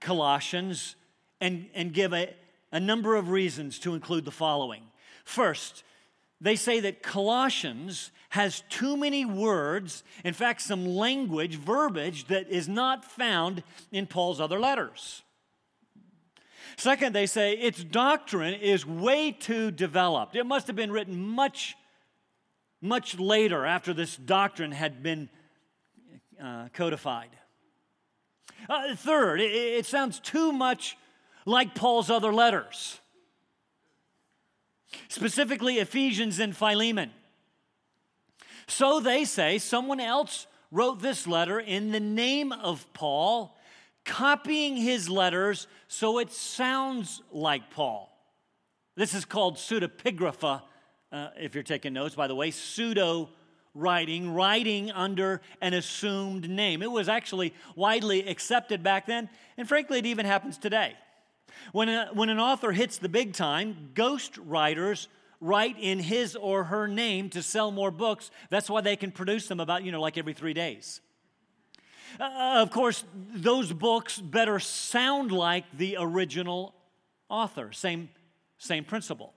Colossians 0.00 0.96
and, 1.40 1.68
and 1.74 1.92
give 1.92 2.12
a, 2.12 2.34
a 2.72 2.80
number 2.80 3.16
of 3.16 3.30
reasons 3.30 3.78
to 3.80 3.94
include 3.94 4.24
the 4.24 4.30
following. 4.30 4.82
First, 5.24 5.84
they 6.40 6.56
say 6.56 6.80
that 6.80 7.02
Colossians 7.02 8.10
has 8.30 8.62
too 8.68 8.96
many 8.96 9.24
words, 9.24 10.02
in 10.24 10.34
fact, 10.34 10.60
some 10.60 10.86
language, 10.86 11.56
verbiage 11.56 12.26
that 12.26 12.48
is 12.48 12.68
not 12.68 13.04
found 13.04 13.62
in 13.92 14.06
Paul's 14.06 14.40
other 14.40 14.58
letters. 14.58 15.22
Second, 16.76 17.14
they 17.14 17.26
say 17.26 17.52
its 17.52 17.84
doctrine 17.84 18.54
is 18.54 18.84
way 18.84 19.30
too 19.30 19.70
developed. 19.70 20.34
It 20.34 20.44
must 20.44 20.66
have 20.66 20.76
been 20.76 20.90
written 20.90 21.16
much, 21.16 21.76
much 22.80 23.18
later 23.18 23.64
after 23.64 23.94
this 23.94 24.16
doctrine 24.16 24.72
had 24.72 25.02
been 25.02 25.28
uh, 26.42 26.68
codified. 26.72 27.30
Uh, 28.68 28.96
third, 28.96 29.40
it, 29.40 29.52
it 29.52 29.86
sounds 29.86 30.18
too 30.18 30.52
much 30.52 30.96
like 31.46 31.74
Paul's 31.74 32.10
other 32.10 32.32
letters, 32.32 33.00
specifically 35.08 35.78
Ephesians 35.78 36.38
and 36.38 36.56
Philemon. 36.56 37.10
So 38.66 39.00
they 39.00 39.24
say 39.24 39.58
someone 39.58 40.00
else 40.00 40.46
wrote 40.70 41.00
this 41.00 41.26
letter 41.26 41.60
in 41.60 41.92
the 41.92 42.00
name 42.00 42.52
of 42.52 42.86
Paul 42.94 43.56
copying 44.04 44.76
his 44.76 45.08
letters 45.08 45.66
so 45.88 46.18
it 46.18 46.32
sounds 46.32 47.22
like 47.30 47.70
Paul. 47.70 48.10
This 48.96 49.14
is 49.14 49.24
called 49.24 49.56
pseudepigrapha, 49.56 50.62
uh, 51.12 51.28
if 51.38 51.54
you're 51.54 51.64
taking 51.64 51.92
notes, 51.92 52.14
by 52.14 52.26
the 52.26 52.34
way, 52.34 52.50
pseudo 52.50 53.30
writing, 53.74 54.32
writing 54.32 54.90
under 54.92 55.40
an 55.60 55.74
assumed 55.74 56.48
name. 56.48 56.82
It 56.82 56.90
was 56.90 57.08
actually 57.08 57.54
widely 57.74 58.28
accepted 58.28 58.82
back 58.82 59.06
then, 59.06 59.28
and 59.56 59.68
frankly, 59.68 59.98
it 59.98 60.06
even 60.06 60.26
happens 60.26 60.58
today. 60.58 60.94
When, 61.72 61.88
a, 61.88 62.08
when 62.12 62.28
an 62.28 62.38
author 62.38 62.72
hits 62.72 62.98
the 62.98 63.08
big 63.08 63.32
time, 63.32 63.90
ghost 63.94 64.36
writers 64.38 65.08
write 65.40 65.76
in 65.78 65.98
his 65.98 66.36
or 66.36 66.64
her 66.64 66.88
name 66.88 67.28
to 67.30 67.42
sell 67.42 67.70
more 67.70 67.90
books. 67.90 68.30
That's 68.50 68.70
why 68.70 68.80
they 68.80 68.96
can 68.96 69.10
produce 69.10 69.46
them 69.46 69.60
about, 69.60 69.84
you 69.84 69.92
know, 69.92 70.00
like 70.00 70.16
every 70.16 70.32
three 70.32 70.54
days. 70.54 71.00
Uh, 72.18 72.60
of 72.62 72.70
course, 72.70 73.04
those 73.14 73.72
books 73.72 74.18
better 74.18 74.58
sound 74.58 75.32
like 75.32 75.64
the 75.76 75.96
original 75.98 76.74
author. 77.28 77.72
Same, 77.72 78.08
same 78.58 78.84
principle. 78.84 79.34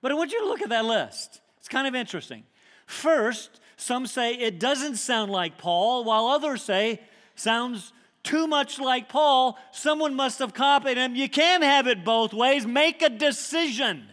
But 0.00 0.12
I 0.12 0.14
want 0.14 0.30
you 0.30 0.40
to 0.40 0.46
look 0.46 0.62
at 0.62 0.68
that 0.68 0.84
list. 0.84 1.40
It's 1.58 1.68
kind 1.68 1.86
of 1.86 1.94
interesting. 1.94 2.44
First, 2.86 3.60
some 3.76 4.06
say 4.06 4.34
it 4.34 4.60
doesn't 4.60 4.96
sound 4.96 5.32
like 5.32 5.58
Paul, 5.58 6.04
while 6.04 6.26
others 6.26 6.62
say 6.62 7.00
sounds 7.34 7.92
too 8.22 8.46
much 8.46 8.78
like 8.78 9.08
Paul. 9.08 9.58
Someone 9.72 10.14
must 10.14 10.38
have 10.38 10.54
copied 10.54 10.96
him. 10.96 11.14
You 11.14 11.28
can't 11.28 11.62
have 11.62 11.86
it 11.86 12.04
both 12.04 12.32
ways. 12.32 12.66
Make 12.66 13.02
a 13.02 13.08
decision. 13.08 14.04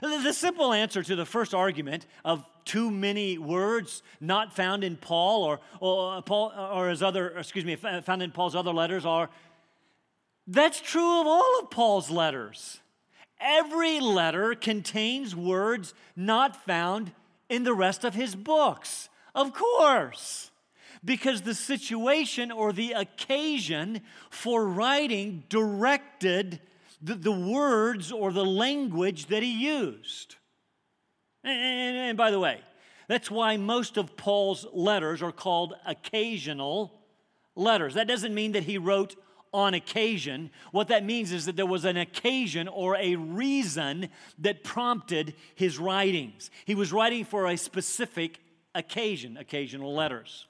The 0.00 0.32
simple 0.32 0.72
answer 0.72 1.02
to 1.02 1.16
the 1.16 1.24
first 1.24 1.54
argument 1.54 2.06
of 2.24 2.44
too 2.64 2.90
many 2.90 3.38
words 3.38 4.02
not 4.20 4.54
found 4.54 4.84
in 4.84 4.96
Paul 4.96 5.44
or, 5.44 5.60
or 5.80 6.16
uh, 6.16 6.20
Paul 6.20 6.52
uh, 6.56 6.70
or 6.70 6.88
his 6.88 7.02
other, 7.02 7.28
excuse 7.38 7.64
me, 7.64 7.76
uh, 7.82 8.00
found 8.02 8.22
in 8.22 8.30
Paul's 8.30 8.54
other 8.54 8.72
letters 8.72 9.04
are 9.06 9.30
that's 10.46 10.80
true 10.80 11.20
of 11.20 11.26
all 11.26 11.60
of 11.60 11.70
Paul's 11.70 12.10
letters. 12.10 12.80
Every 13.40 14.00
letter 14.00 14.54
contains 14.54 15.34
words 15.34 15.94
not 16.16 16.64
found 16.64 17.12
in 17.48 17.64
the 17.64 17.74
rest 17.74 18.04
of 18.04 18.14
his 18.14 18.34
books. 18.34 19.08
Of 19.34 19.52
course. 19.52 20.50
Because 21.04 21.42
the 21.42 21.54
situation 21.54 22.50
or 22.50 22.72
the 22.72 22.92
occasion 22.92 24.00
for 24.30 24.66
writing 24.66 25.44
directed 25.48 26.60
the, 27.02 27.14
the 27.14 27.32
words 27.32 28.10
or 28.10 28.32
the 28.32 28.44
language 28.44 29.26
that 29.26 29.42
he 29.42 29.52
used. 29.52 30.36
And, 31.42 31.96
and, 31.96 32.16
by 32.16 32.30
the 32.30 32.40
way, 32.40 32.60
that's 33.06 33.30
why 33.30 33.58
most 33.58 33.98
of 33.98 34.16
Paul's 34.16 34.66
letters 34.72 35.22
are 35.22 35.32
called 35.32 35.74
occasional 35.86 37.02
letters. 37.54 37.94
That 37.94 38.08
doesn't 38.08 38.34
mean 38.34 38.52
that 38.52 38.64
he 38.64 38.78
wrote 38.78 39.14
on 39.52 39.74
occasion. 39.74 40.50
What 40.72 40.88
that 40.88 41.04
means 41.04 41.32
is 41.32 41.46
that 41.46 41.54
there 41.54 41.66
was 41.66 41.84
an 41.84 41.98
occasion 41.98 42.66
or 42.66 42.96
a 42.96 43.16
reason 43.16 44.08
that 44.38 44.64
prompted 44.64 45.34
his 45.54 45.78
writings. 45.78 46.50
He 46.64 46.74
was 46.74 46.92
writing 46.92 47.24
for 47.24 47.46
a 47.46 47.56
specific 47.56 48.40
occasion, 48.74 49.36
occasional 49.36 49.94
letters. 49.94 50.46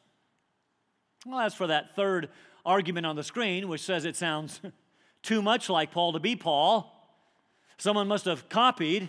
Well, 1.26 1.40
as 1.40 1.54
for 1.54 1.66
that 1.66 1.94
third 1.96 2.28
argument 2.66 3.06
on 3.06 3.16
the 3.16 3.22
screen, 3.22 3.68
which 3.68 3.82
says 3.82 4.04
it 4.04 4.16
sounds 4.16 4.60
too 5.22 5.42
much 5.42 5.68
like 5.68 5.90
Paul 5.90 6.12
to 6.12 6.20
be 6.20 6.36
Paul, 6.36 6.92
someone 7.78 8.08
must 8.08 8.24
have 8.26 8.48
copied 8.48 9.08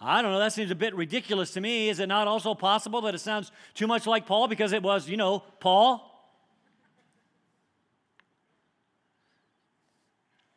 I 0.00 0.22
don't 0.22 0.30
know, 0.30 0.38
that 0.38 0.52
seems 0.52 0.70
a 0.70 0.76
bit 0.76 0.94
ridiculous 0.94 1.52
to 1.52 1.60
me. 1.60 1.88
Is 1.88 1.98
it 1.98 2.06
not 2.06 2.28
also 2.28 2.54
possible 2.54 3.00
that 3.02 3.14
it 3.14 3.18
sounds 3.18 3.50
too 3.74 3.88
much 3.88 4.06
like 4.06 4.26
Paul 4.26 4.46
because 4.46 4.72
it 4.72 4.82
was, 4.82 5.08
you 5.08 5.16
know, 5.16 5.40
Paul? 5.58 6.04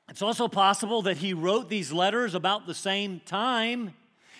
It's 0.09 0.21
also 0.21 0.47
possible 0.47 1.01
that 1.03 1.17
he 1.17 1.33
wrote 1.33 1.69
these 1.69 1.91
letters 1.91 2.35
about 2.35 2.67
the 2.67 2.75
same 2.75 3.21
time, 3.25 3.95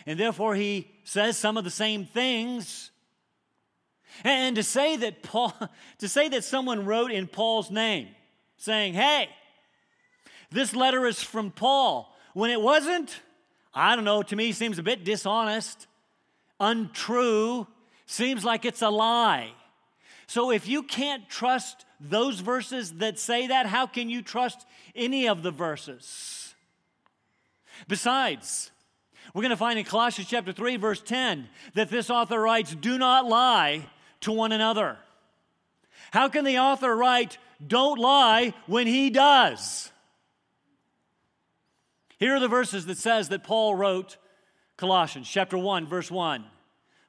and 0.05 0.19
therefore 0.19 0.53
he 0.53 0.91
says 1.03 1.37
some 1.37 1.57
of 1.57 1.63
the 1.63 1.71
same 1.71 2.05
things. 2.05 2.91
And 4.23 4.55
to 4.55 4.63
say 4.63 4.97
that 4.97 5.23
Paul, 5.23 5.53
to 5.99 6.07
say 6.07 6.29
that 6.29 6.43
someone 6.43 6.85
wrote 6.85 7.11
in 7.11 7.27
Paul's 7.27 7.71
name, 7.71 8.09
saying, 8.57 8.93
hey, 8.93 9.29
this 10.51 10.75
letter 10.75 11.05
is 11.05 11.21
from 11.21 11.51
Paul, 11.51 12.15
when 12.33 12.51
it 12.51 12.61
wasn't, 12.61 13.21
I 13.73 13.95
don't 13.95 14.05
know, 14.05 14.21
to 14.21 14.35
me 14.35 14.51
seems 14.51 14.77
a 14.77 14.83
bit 14.83 15.03
dishonest, 15.03 15.87
untrue, 16.59 17.67
seems 18.05 18.43
like 18.45 18.65
it's 18.65 18.81
a 18.81 18.89
lie. 18.89 19.51
So 20.27 20.51
if 20.51 20.67
you 20.67 20.83
can't 20.83 21.27
trust 21.29 21.85
those 21.99 22.39
verses 22.39 22.93
that 22.95 23.19
say 23.19 23.47
that, 23.47 23.65
how 23.65 23.87
can 23.87 24.09
you 24.09 24.21
trust 24.21 24.65
any 24.95 25.27
of 25.27 25.43
the 25.43 25.51
verses? 25.51 26.53
Besides, 27.87 28.71
we're 29.33 29.41
going 29.41 29.49
to 29.51 29.57
find 29.57 29.79
in 29.79 29.85
Colossians 29.85 30.29
chapter 30.29 30.51
3 30.51 30.77
verse 30.77 31.01
10 31.01 31.47
that 31.73 31.89
this 31.89 32.09
author 32.09 32.39
writes, 32.39 32.75
"Do 32.75 32.97
not 32.97 33.25
lie 33.25 33.85
to 34.21 34.31
one 34.31 34.51
another." 34.51 34.97
How 36.11 36.29
can 36.29 36.45
the 36.45 36.59
author 36.59 36.95
write, 36.95 37.37
"Don't 37.65 37.99
lie" 37.99 38.53
when 38.65 38.87
he 38.87 39.09
does? 39.09 39.91
Here 42.17 42.35
are 42.35 42.39
the 42.39 42.47
verses 42.47 42.85
that 42.85 42.97
says 42.97 43.29
that 43.29 43.43
Paul 43.43 43.75
wrote 43.75 44.17
Colossians 44.77 45.29
chapter 45.29 45.57
1 45.57 45.87
verse 45.87 46.11
1. 46.11 46.45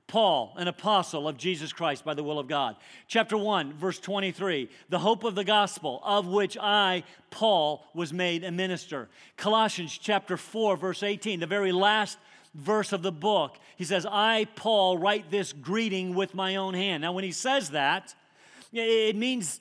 Paul, 0.06 0.52
an 0.58 0.68
apostle 0.68 1.26
of 1.26 1.38
Jesus 1.38 1.72
Christ 1.72 2.04
by 2.04 2.12
the 2.12 2.22
will 2.22 2.38
of 2.38 2.46
God. 2.46 2.76
Chapter 3.08 3.38
1, 3.38 3.72
verse 3.72 3.98
23, 3.98 4.68
the 4.90 4.98
hope 4.98 5.24
of 5.24 5.34
the 5.34 5.44
gospel, 5.44 6.02
of 6.04 6.26
which 6.26 6.58
I, 6.58 7.04
Paul, 7.30 7.86
was 7.94 8.12
made 8.12 8.44
a 8.44 8.50
minister. 8.50 9.08
Colossians 9.38 9.96
chapter 9.96 10.36
4, 10.36 10.76
verse 10.76 11.02
18, 11.02 11.40
the 11.40 11.46
very 11.46 11.72
last 11.72 12.18
verse 12.54 12.92
of 12.92 13.02
the 13.02 13.12
book, 13.12 13.58
he 13.76 13.84
says, 13.84 14.06
I, 14.08 14.46
Paul, 14.56 14.98
write 14.98 15.30
this 15.30 15.52
greeting 15.52 16.14
with 16.14 16.34
my 16.34 16.56
own 16.56 16.74
hand. 16.74 17.02
Now, 17.02 17.12
when 17.12 17.24
he 17.24 17.32
says 17.32 17.70
that, 17.70 18.14
it 18.72 19.16
means, 19.16 19.60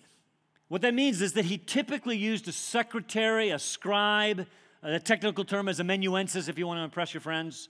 what 0.68 0.82
that 0.82 0.94
means 0.94 1.22
is 1.22 1.34
that 1.34 1.46
he 1.46 1.58
typically 1.58 2.18
used 2.18 2.48
a 2.48 2.52
secretary, 2.52 3.50
a 3.50 3.60
scribe, 3.60 4.46
the 4.84 5.00
technical 5.00 5.46
term 5.46 5.68
is 5.68 5.80
amanuensis, 5.80 6.48
if 6.48 6.58
you 6.58 6.66
want 6.66 6.80
to 6.80 6.84
impress 6.84 7.14
your 7.14 7.22
friends. 7.22 7.70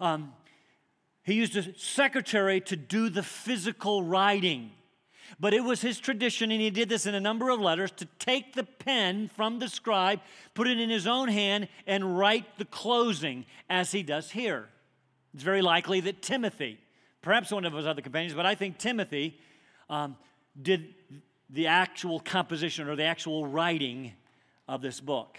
Um, 0.00 0.32
he 1.24 1.34
used 1.34 1.56
a 1.56 1.76
secretary 1.76 2.60
to 2.62 2.76
do 2.76 3.08
the 3.08 3.22
physical 3.22 4.02
writing. 4.02 4.70
But 5.40 5.54
it 5.54 5.64
was 5.64 5.80
his 5.80 5.98
tradition, 5.98 6.50
and 6.50 6.60
he 6.60 6.70
did 6.70 6.88
this 6.88 7.06
in 7.06 7.14
a 7.14 7.20
number 7.20 7.50
of 7.50 7.60
letters, 7.60 7.90
to 7.92 8.06
take 8.18 8.54
the 8.54 8.64
pen 8.64 9.28
from 9.28 9.58
the 9.58 9.68
scribe, 9.68 10.20
put 10.54 10.68
it 10.68 10.78
in 10.78 10.90
his 10.90 11.06
own 11.06 11.28
hand, 11.28 11.68
and 11.86 12.18
write 12.18 12.58
the 12.58 12.64
closing 12.64 13.46
as 13.68 13.92
he 13.92 14.02
does 14.02 14.30
here. 14.30 14.68
It's 15.34 15.42
very 15.42 15.62
likely 15.62 16.00
that 16.00 16.22
Timothy, 16.22 16.78
perhaps 17.22 17.50
one 17.50 17.64
of 17.64 17.72
his 17.72 17.86
other 17.86 18.02
companions, 18.02 18.34
but 18.34 18.46
I 18.46 18.54
think 18.54 18.78
Timothy 18.78 19.38
um, 19.88 20.16
did 20.60 20.94
the 21.48 21.66
actual 21.66 22.20
composition 22.20 22.88
or 22.88 22.96
the 22.96 23.04
actual 23.04 23.46
writing 23.46 24.12
of 24.68 24.80
this 24.80 25.00
book. 25.00 25.38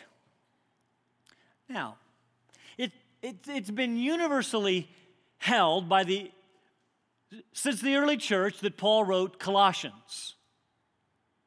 Now, 1.70 1.96
it 2.78 2.92
it's, 3.22 3.48
it's 3.48 3.72
been 3.72 3.98
universally 3.98 4.90
held 5.38 5.90
by 5.90 6.04
the 6.04 6.32
since 7.54 7.82
the 7.82 7.96
early 7.96 8.18
church 8.18 8.60
that 8.60 8.78
Paul 8.78 9.04
wrote 9.04 9.40
Colossians. 9.40 10.36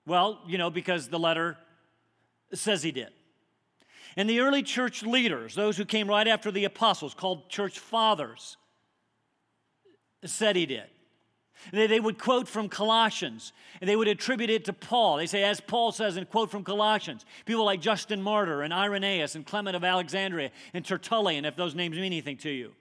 Well, 0.07 0.41
you 0.47 0.59
know, 0.59 0.71
because 0.71 1.09
the 1.09 1.19
letter 1.19 1.57
says 2.53 2.83
he 2.83 2.93
did. 2.93 3.09
And 4.17 4.31
the 4.31 4.41
early 4.41 4.63
church 4.63 5.03
leaders, 5.03 5.55
those 5.55 5.77
who 5.77 5.85
came 5.85 6.09
right 6.09 6.27
after 6.27 6.51
the 6.51 6.65
apostles, 6.65 7.13
called 7.13 7.51
church 7.51 7.79
fathers, 7.79 8.57
said 10.25 10.57
he 10.57 10.67
did. 10.67 10.85
They, 11.73 11.87
they 11.87 12.01
would 12.01 12.19
quote 12.19 12.49
from 12.49 12.69
Colossians 12.69 13.53
and 13.81 13.89
they 13.89 13.97
would 13.97 14.09
attribute 14.09 14.51
it 14.51 14.65
to 14.67 14.73
Paul. 14.73 15.17
They 15.17 15.27
say, 15.27 15.43
as 15.43 15.61
Paul 15.61 15.93
says, 15.93 16.17
and 16.17 16.29
quote 16.29 16.51
from 16.51 16.65
Colossians. 16.65 17.25
People 17.45 17.65
like 17.65 17.81
Justin 17.81 18.23
Martyr 18.23 18.63
and 18.63 18.73
Irenaeus 18.73 19.35
and 19.35 19.45
Clement 19.45 19.77
of 19.77 19.85
Alexandria 19.85 20.51
and 20.73 20.85
Tertullian, 20.85 21.45
if 21.45 21.57
those 21.57 21.75
names 21.75 21.97
mean 21.97 22.07
anything 22.07 22.37
to 22.39 22.51
you. 22.51 22.73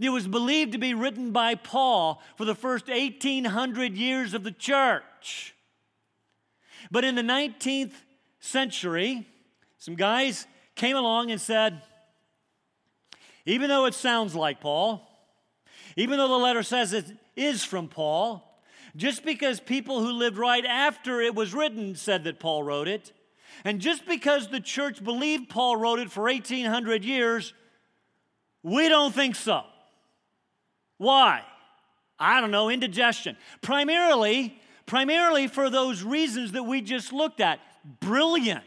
It 0.00 0.10
was 0.10 0.26
believed 0.26 0.72
to 0.72 0.78
be 0.78 0.94
written 0.94 1.30
by 1.30 1.54
Paul 1.54 2.22
for 2.36 2.44
the 2.44 2.54
first 2.54 2.88
1800 2.88 3.96
years 3.96 4.34
of 4.34 4.44
the 4.44 4.52
church. 4.52 5.54
But 6.90 7.04
in 7.04 7.14
the 7.14 7.22
19th 7.22 7.92
century, 8.40 9.26
some 9.78 9.94
guys 9.94 10.46
came 10.74 10.96
along 10.96 11.30
and 11.30 11.40
said, 11.40 11.82
even 13.46 13.68
though 13.68 13.86
it 13.86 13.94
sounds 13.94 14.34
like 14.34 14.60
Paul, 14.60 15.06
even 15.96 16.18
though 16.18 16.28
the 16.28 16.34
letter 16.34 16.62
says 16.62 16.92
it 16.92 17.06
is 17.36 17.64
from 17.64 17.88
Paul, 17.88 18.62
just 18.96 19.24
because 19.24 19.60
people 19.60 20.00
who 20.00 20.12
lived 20.12 20.38
right 20.38 20.64
after 20.64 21.20
it 21.20 21.34
was 21.34 21.52
written 21.52 21.94
said 21.94 22.24
that 22.24 22.38
Paul 22.38 22.62
wrote 22.62 22.88
it, 22.88 23.12
and 23.64 23.80
just 23.80 24.06
because 24.06 24.48
the 24.48 24.60
church 24.60 25.02
believed 25.02 25.48
Paul 25.48 25.76
wrote 25.76 25.98
it 25.98 26.10
for 26.10 26.24
1800 26.24 27.04
years, 27.04 27.54
we 28.62 28.88
don't 28.88 29.14
think 29.14 29.36
so. 29.36 29.64
Why? 30.98 31.42
I 32.18 32.40
don't 32.40 32.50
know, 32.50 32.68
indigestion. 32.68 33.36
Primarily, 33.60 34.58
primarily 34.86 35.48
for 35.48 35.70
those 35.70 36.02
reasons 36.02 36.52
that 36.52 36.62
we 36.62 36.80
just 36.80 37.12
looked 37.12 37.40
at. 37.40 37.60
Brilliant. 38.00 38.64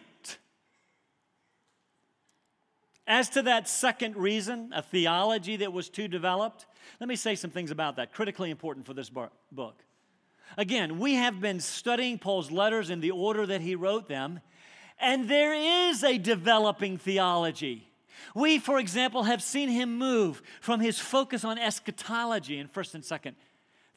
As 3.07 3.29
to 3.29 3.41
that 3.43 3.69
second 3.69 4.17
reason, 4.17 4.73
a 4.75 4.81
theology 4.81 5.55
that 5.57 5.71
was 5.71 5.87
too 5.87 6.09
developed, 6.09 6.65
let 6.99 7.07
me 7.07 7.15
say 7.15 7.35
some 7.35 7.51
things 7.51 7.71
about 7.71 7.95
that, 7.95 8.11
critically 8.11 8.51
important 8.51 8.85
for 8.85 8.93
this 8.93 9.09
book. 9.09 9.83
Again, 10.57 10.99
we 10.99 11.13
have 11.13 11.39
been 11.39 11.61
studying 11.61 12.19
Paul's 12.19 12.51
letters 12.51 12.89
in 12.89 12.99
the 12.99 13.11
order 13.11 13.45
that 13.45 13.61
he 13.61 13.75
wrote 13.75 14.09
them, 14.09 14.41
and 14.99 15.29
there 15.29 15.53
is 15.53 16.03
a 16.03 16.17
developing 16.17 16.97
theology. 16.97 17.86
We, 18.35 18.59
for 18.59 18.79
example, 18.79 19.23
have 19.23 19.41
seen 19.41 19.69
him 19.69 19.97
move 19.97 20.41
from 20.61 20.79
his 20.79 20.99
focus 20.99 21.43
on 21.43 21.57
eschatology 21.57 22.59
in 22.59 22.67
1st 22.67 22.95
and 22.95 23.03
2nd 23.03 23.35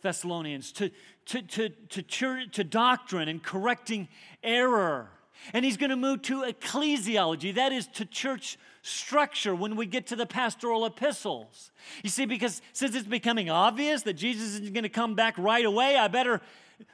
Thessalonians 0.02 0.72
to, 0.72 0.90
to, 1.26 1.42
to, 1.42 1.68
to, 1.68 2.46
to 2.46 2.64
doctrine 2.64 3.28
and 3.28 3.42
correcting 3.42 4.08
error. 4.42 5.10
And 5.52 5.64
he's 5.64 5.76
going 5.76 5.90
to 5.90 5.96
move 5.96 6.22
to 6.22 6.42
ecclesiology, 6.42 7.54
that 7.54 7.72
is, 7.72 7.86
to 7.88 8.04
church 8.04 8.58
structure 8.82 9.54
when 9.54 9.76
we 9.76 9.86
get 9.86 10.06
to 10.08 10.16
the 10.16 10.26
pastoral 10.26 10.86
epistles. 10.86 11.70
You 12.02 12.10
see, 12.10 12.26
because 12.26 12.62
since 12.72 12.94
it's 12.94 13.06
becoming 13.06 13.50
obvious 13.50 14.02
that 14.02 14.14
Jesus 14.14 14.60
is 14.60 14.70
going 14.70 14.82
to 14.82 14.88
come 14.88 15.14
back 15.14 15.36
right 15.38 15.64
away, 15.64 15.96
I 15.96 16.08
better 16.08 16.40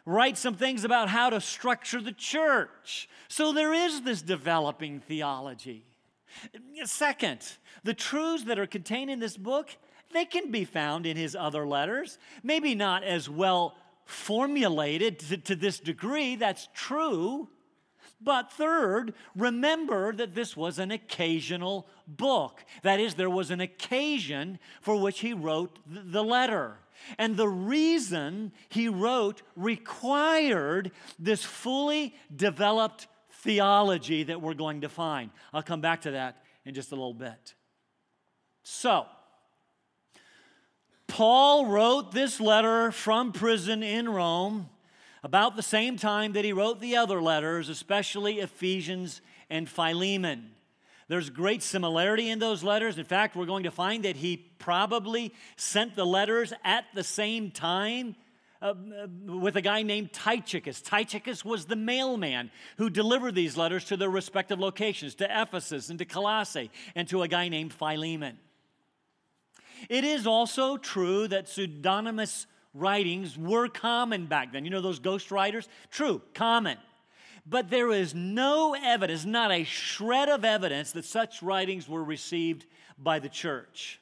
write 0.04 0.37
some 0.37 0.54
things 0.54 0.85
about 0.85 1.09
how 1.09 1.30
to 1.30 1.40
structure 1.40 2.00
the 2.00 2.12
church. 2.12 3.09
So 3.28 3.52
there 3.52 3.73
is 3.73 4.02
this 4.02 4.23
developing 4.23 5.00
theology. 5.00 5.85
Second, 6.85 7.40
the 7.85 7.95
truths 7.95 8.45
that 8.45 8.58
are 8.58 8.67
contained 8.67 9.11
in 9.11 9.21
this 9.21 9.37
book, 9.37 9.76
they 10.13 10.25
can 10.25 10.50
be 10.50 10.65
found 10.65 11.06
in 11.06 11.17
his 11.17 11.34
other 11.34 11.67
letters. 11.67 12.19
Maybe 12.43 12.75
not 12.75 13.04
as 13.04 13.28
well 13.28 13.76
formulated 14.04 15.19
to, 15.19 15.37
to 15.37 15.56
this 15.56 15.80
degree, 15.80 16.37
that's 16.37 16.69
true. 16.75 17.49
But 18.21 18.52
third, 18.52 19.15
remember 19.34 20.13
that 20.13 20.34
this 20.34 20.56
was 20.56 20.78
an 20.78 20.91
occasional 20.91 21.87
book. 22.06 22.65
That 22.82 22.99
is, 23.00 23.15
there 23.15 23.28
was 23.28 23.50
an 23.50 23.61
occasion 23.61 24.58
for 24.80 24.97
which 24.97 25.21
he 25.21 25.32
wrote 25.34 25.78
the 25.87 26.25
letter. 26.25 26.78
And 27.19 27.37
the 27.37 27.49
reason 27.49 28.52
he 28.69 28.89
wrote 28.89 29.43
required 29.54 30.93
this 31.19 31.45
fully 31.45 32.15
developed 32.34 33.06
theology 33.47 34.25
that 34.25 34.43
we're 34.43 34.54
going 34.54 34.82
to 34.82 34.89
find. 34.89 35.30
I'll 35.54 35.63
come 35.63 35.80
back 35.80 36.02
to 36.02 36.11
that 36.11 36.43
in 36.67 36.75
just 36.75 36.93
a 36.93 36.95
little 36.95 37.15
bit. 37.15 37.54
So, 38.63 39.06
Paul 41.06 41.67
wrote 41.67 42.13
this 42.13 42.41
letter 42.41 42.91
from 42.91 43.32
prison 43.32 43.82
in 43.82 44.09
Rome 44.09 44.69
about 45.23 45.56
the 45.56 45.63
same 45.63 45.97
time 45.97 46.32
that 46.32 46.45
he 46.45 46.52
wrote 46.52 46.80
the 46.80 46.97
other 46.97 47.23
letters, 47.23 47.69
especially 47.69 48.41
Ephesians 48.41 49.21
and 49.49 49.69
Philemon. 49.69 50.50
There's 51.09 51.30
great 51.30 51.63
similarity 51.63 52.28
in 52.28 52.41
those 52.41 52.65
letters. 52.65 52.99
In 52.99 53.04
fact, 53.04 53.37
we're 53.37 53.47
going 53.47 53.63
to 53.63 53.71
find 53.71 54.04
that 54.04 54.17
he 54.17 54.37
probably 54.37 55.32
sent 55.56 55.95
the 55.95 56.04
letters 56.04 56.52
at 56.65 56.85
the 56.95 57.04
same 57.04 57.52
time 57.52 58.17
uh, 58.62 58.75
with 59.26 59.56
a 59.56 59.60
guy 59.60 59.82
named 59.82 60.12
Tychicus. 60.12 60.80
Tychicus 60.80 61.45
was 61.45 61.66
the 61.66 61.76
mailman 61.76 62.50
who 62.78 62.90
delivered 62.90 63.34
these 63.34 63.56
letters 63.56 63.84
to 63.86 63.97
their 63.97 64.10
respective 64.10 64.58
locations, 64.58 65.14
to 65.16 65.28
Ephesus 65.30 65.90
and 65.90 65.99
to 65.99 66.04
Colossae, 66.04 66.71
and 66.95 67.08
to 67.08 67.23
a 67.23 67.28
guy 67.28 67.49
named 67.49 67.73
Philemon. 67.73 68.38
It 69.88 70.04
is 70.04 70.26
also 70.26 70.76
true 70.76 71.28
that 71.28 71.49
pseudonymous 71.49 72.47
writings 72.73 73.36
were 73.36 73.69
common 73.69 74.26
back 74.26 74.52
then. 74.52 74.64
You 74.64 74.71
know 74.71 74.80
those 74.80 74.99
ghost 74.99 75.30
writers? 75.30 75.69
True, 75.90 76.23
common. 76.34 76.78
But 77.49 77.71
there 77.71 77.90
is 77.90 78.14
no 78.14 78.75
evidence, 78.75 79.25
not 79.25 79.52
a 79.52 79.64
shred 79.64 80.28
of 80.28 80.45
evidence, 80.45 80.92
that 80.92 81.04
such 81.04 81.42
writings 81.42 81.88
were 81.88 82.02
received 82.02 82.66
by 82.99 83.19
the 83.19 83.28
church. 83.28 84.00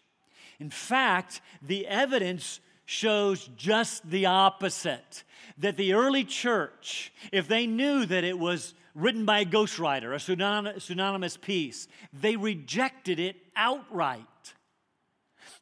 In 0.59 0.71
fact, 0.71 1.41
the 1.61 1.87
evidence 1.87 2.61
shows 2.85 3.49
just 3.57 4.09
the 4.09 4.27
opposite. 4.27 5.25
That 5.59 5.77
the 5.77 5.95
early 5.95 6.25
church, 6.25 7.13
if 7.33 7.49
they 7.49 7.67
knew 7.67 8.05
that 8.07 8.25
it 8.25 8.39
was 8.39 8.75
written 8.95 9.25
by 9.25 9.41
a 9.41 9.45
ghostwriter, 9.45 10.15
a 10.15 10.81
pseudonymous 10.81 11.37
piece, 11.37 11.89
they 12.13 12.37
rejected 12.37 13.19
it 13.19 13.37
outright. 13.57 14.27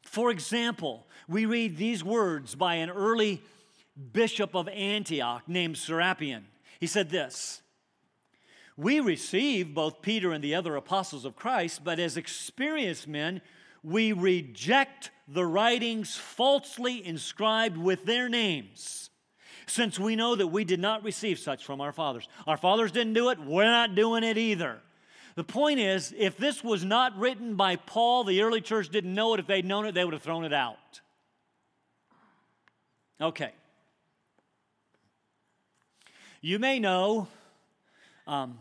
For 0.03 0.31
example, 0.31 1.07
we 1.29 1.47
read 1.47 1.77
these 1.77 2.05
words 2.05 2.55
by 2.55 2.77
an 2.77 2.91
early 2.91 3.43
bishop 4.13 4.55
of 4.55 4.69
Antioch 4.69 5.43
named 5.49 5.77
Serapion. 5.77 6.43
He 6.81 6.87
said 6.87 7.11
this 7.11 7.63
We 8.77 9.01
receive 9.01 9.75
both 9.75 10.03
Peter 10.03 10.33
and 10.33 10.43
the 10.43 10.55
other 10.55 10.77
apostles 10.77 11.25
of 11.25 11.37
Christ, 11.37 11.83
but 11.85 11.99
as 11.99 12.17
experienced 12.17 13.09
men, 13.09 13.41
we 13.83 14.13
reject 14.13 15.11
the 15.27 15.45
writings 15.45 16.17
falsely 16.17 17.05
inscribed 17.05 17.77
with 17.77 18.05
their 18.05 18.29
names, 18.29 19.11
since 19.67 19.99
we 19.99 20.17
know 20.17 20.37
that 20.37 20.49
we 20.49 20.65
did 20.65 20.81
not 20.81 21.03
receive 21.03 21.39
such 21.39 21.65
from 21.65 21.81
our 21.81 21.93
fathers. 21.93 22.29
Our 22.47 22.57
fathers 22.57 22.93
didn't 22.93 23.15
do 23.15 23.31
it, 23.31 23.41
we're 23.41 23.65
not 23.65 23.95
doing 23.95 24.25
it 24.25 24.39
either. 24.39 24.81
The 25.35 25.45
point 25.45 25.81
is, 25.81 26.15
if 26.19 26.37
this 26.37 26.63
was 26.63 26.85
not 26.85 27.19
written 27.19 27.55
by 27.57 27.77
Paul, 27.77 28.25
the 28.25 28.43
early 28.43 28.61
church 28.61 28.91
didn't 28.91 29.15
know 29.15 29.33
it. 29.33 29.41
If 29.41 29.47
they'd 29.47 29.65
known 29.65 29.87
it, 29.87 29.93
they 29.93 30.05
would 30.05 30.13
have 30.13 30.23
thrown 30.23 30.45
it 30.45 30.53
out. 30.53 30.77
Okay. 33.19 33.53
You 36.43 36.59
may 36.59 36.79
know 36.79 37.29
um, 38.27 38.59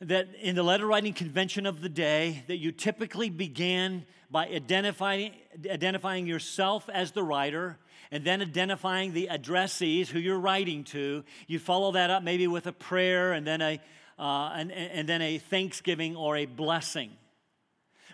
that 0.00 0.28
in 0.40 0.54
the 0.54 0.62
letter 0.62 0.86
writing 0.86 1.12
convention 1.12 1.66
of 1.66 1.80
the 1.80 1.88
day 1.88 2.44
that 2.46 2.58
you 2.58 2.70
typically 2.70 3.30
began 3.30 4.04
by 4.30 4.46
identifying, 4.46 5.32
identifying 5.68 6.26
yourself 6.26 6.88
as 6.92 7.12
the 7.12 7.22
writer 7.22 7.78
and 8.10 8.24
then 8.24 8.40
identifying 8.40 9.12
the 9.12 9.28
addressees 9.30 10.08
who 10.08 10.18
you're 10.18 10.38
writing 10.38 10.84
to. 10.84 11.24
You 11.46 11.58
follow 11.58 11.92
that 11.92 12.10
up 12.10 12.22
maybe 12.22 12.46
with 12.46 12.66
a 12.66 12.72
prayer 12.72 13.32
and 13.32 13.46
then 13.46 13.60
a 13.60 13.80
uh, 14.18 14.50
and, 14.56 14.72
and 14.72 15.08
then 15.08 15.22
a 15.22 15.38
thanksgiving 15.38 16.16
or 16.16 16.36
a 16.36 16.44
blessing. 16.44 17.12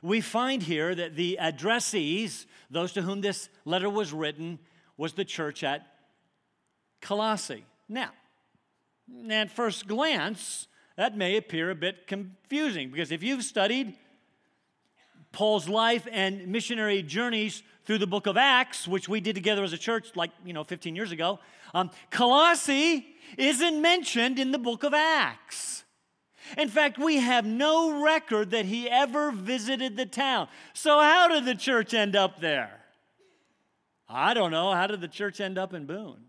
We 0.03 0.21
find 0.21 0.63
here 0.63 0.95
that 0.95 1.17
the 1.17 1.39
addressees 1.41 2.45
those 2.71 2.93
to 2.93 3.03
whom 3.03 3.23
this 3.23 3.49
letter 3.65 3.89
was 3.89 4.13
written 4.13 4.59
was 4.99 5.15
the 5.15 5.25
church 5.25 5.65
at 5.65 5.87
colossae. 7.01 7.65
Now 7.89 8.11
at 9.31 9.51
first 9.51 9.87
glance 9.87 10.69
that 10.97 11.17
may 11.17 11.37
appear 11.37 11.71
a 11.71 11.75
bit 11.75 12.07
confusing 12.07 12.91
because 12.91 13.11
if 13.11 13.23
you've 13.23 13.43
studied 13.43 13.97
Paul's 15.33 15.69
life 15.69 16.07
and 16.11 16.47
missionary 16.49 17.03
journeys 17.03 17.63
through 17.85 17.99
the 17.99 18.07
book 18.07 18.27
of 18.27 18.37
Acts, 18.37 18.87
which 18.87 19.09
we 19.09 19.21
did 19.21 19.35
together 19.35 19.65
as 19.65 19.73
a 19.73 19.79
church 19.79 20.13
like, 20.15 20.31
you 20.45 20.53
know, 20.53 20.65
15 20.65 20.95
years 20.95 21.13
ago, 21.13 21.41
um, 21.75 21.91
Colossae 22.11 23.07
isn't 23.37 23.83
mentioned 23.83 24.39
in 24.39 24.53
the 24.53 24.59
book 24.59 24.85
of 24.85 24.95
Acts. 24.95 25.83
In 26.57 26.69
fact, 26.69 26.99
we 26.99 27.17
have 27.17 27.45
no 27.45 28.03
record 28.03 28.51
that 28.51 28.67
he 28.67 28.89
ever 28.89 29.33
visited 29.33 29.97
the 29.97 30.07
town. 30.07 30.49
So, 30.75 31.01
how 31.01 31.29
did 31.29 31.47
the 31.47 31.55
church 31.55 31.95
end 31.95 32.15
up 32.15 32.41
there? 32.41 32.81
I 34.09 34.35
don't 34.35 34.51
know. 34.51 34.73
How 34.73 34.87
did 34.87 35.01
the 35.01 35.09
church 35.09 35.41
end 35.41 35.59
up 35.59 35.73
in 35.73 35.87
Boone? 35.87 36.23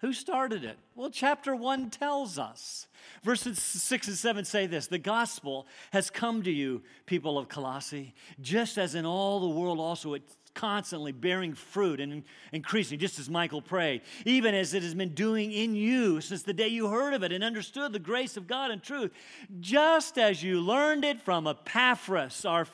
Who 0.00 0.12
started 0.12 0.62
it? 0.62 0.78
Well, 0.94 1.10
chapter 1.10 1.56
1 1.56 1.90
tells 1.90 2.38
us. 2.38 2.86
Verses 3.24 3.58
6 3.58 4.08
and 4.08 4.16
7 4.16 4.44
say 4.44 4.66
this 4.66 4.86
The 4.86 4.98
gospel 4.98 5.66
has 5.90 6.08
come 6.08 6.42
to 6.44 6.52
you, 6.52 6.82
people 7.06 7.36
of 7.36 7.48
Colossae, 7.48 8.14
just 8.40 8.78
as 8.78 8.94
in 8.94 9.04
all 9.04 9.40
the 9.40 9.48
world 9.48 9.80
also 9.80 10.14
it's 10.14 10.36
constantly 10.54 11.12
bearing 11.12 11.54
fruit 11.54 12.00
and 12.00 12.24
increasing, 12.52 12.98
just 12.98 13.18
as 13.18 13.28
Michael 13.28 13.62
prayed, 13.62 14.02
even 14.24 14.54
as 14.54 14.74
it 14.74 14.82
has 14.82 14.94
been 14.94 15.14
doing 15.14 15.52
in 15.52 15.74
you 15.74 16.20
since 16.20 16.42
the 16.42 16.52
day 16.52 16.68
you 16.68 16.88
heard 16.88 17.14
of 17.14 17.22
it 17.22 17.32
and 17.32 17.44
understood 17.44 17.92
the 17.92 17.98
grace 17.98 18.36
of 18.36 18.46
God 18.46 18.70
and 18.70 18.82
truth, 18.82 19.12
just 19.60 20.18
as 20.18 20.42
you 20.42 20.60
learned 20.60 21.04
it 21.04 21.20
from 21.20 21.46
Epaphras, 21.46 22.44
our 22.44 22.66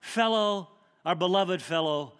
fellow, 0.00 0.68
our 1.04 1.14
beloved 1.14 1.60
fellow 1.62 2.14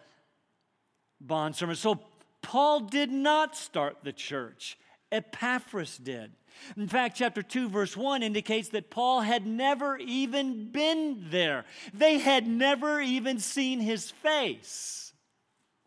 bondservant. 1.21 1.79
So 1.79 2.01
Paul 2.45 2.81
did 2.81 3.11
not 3.11 3.57
start 3.57 3.97
the 4.05 4.13
church, 4.13 4.79
Epaphras 5.11 5.97
did. 5.97 6.31
In 6.77 6.87
fact, 6.87 7.17
chapter 7.17 7.43
2, 7.43 7.69
verse 7.69 7.97
1 7.97 8.23
indicates 8.23 8.69
that 8.69 8.91
Paul 8.91 9.23
had 9.23 9.47
never 9.47 9.97
even 9.97 10.71
been 10.71 11.27
there. 11.31 11.65
They 11.93 12.19
had 12.19 12.47
never 12.47 13.01
even 13.01 13.41
seen 13.41 13.81
his 13.81 14.11
face. 14.11 15.15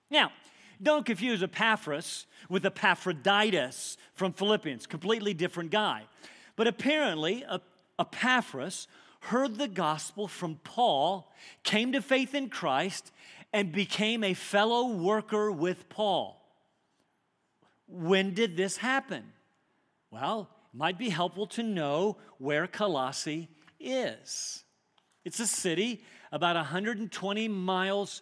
Now, 0.09 0.31
don't 0.81 1.05
confuse 1.05 1.43
Epaphras 1.43 2.25
with 2.49 2.65
Epaphroditus 2.65 3.95
from 4.15 4.33
Philippians, 4.33 4.87
completely 4.87 5.33
different 5.33 5.69
guy. 5.69 6.03
But 6.55 6.67
apparently, 6.67 7.45
Epaphras 7.99 8.87
heard 9.21 9.57
the 9.57 9.67
gospel 9.67 10.27
from 10.27 10.59
Paul, 10.63 11.31
came 11.63 11.91
to 11.91 12.01
faith 12.01 12.33
in 12.33 12.49
Christ, 12.49 13.11
and 13.53 13.71
became 13.71 14.23
a 14.23 14.33
fellow 14.33 14.87
worker 14.87 15.51
with 15.51 15.87
Paul. 15.89 16.43
When 17.87 18.33
did 18.33 18.57
this 18.57 18.77
happen? 18.77 19.31
Well, 20.11 20.49
it 20.73 20.77
might 20.77 20.97
be 20.97 21.09
helpful 21.09 21.47
to 21.47 21.63
know 21.63 22.17
where 22.37 22.67
Colossae 22.67 23.49
is. 23.79 24.63
It's 25.25 25.39
a 25.39 25.47
city 25.47 26.03
about 26.31 26.55
120 26.55 27.47
miles 27.47 28.21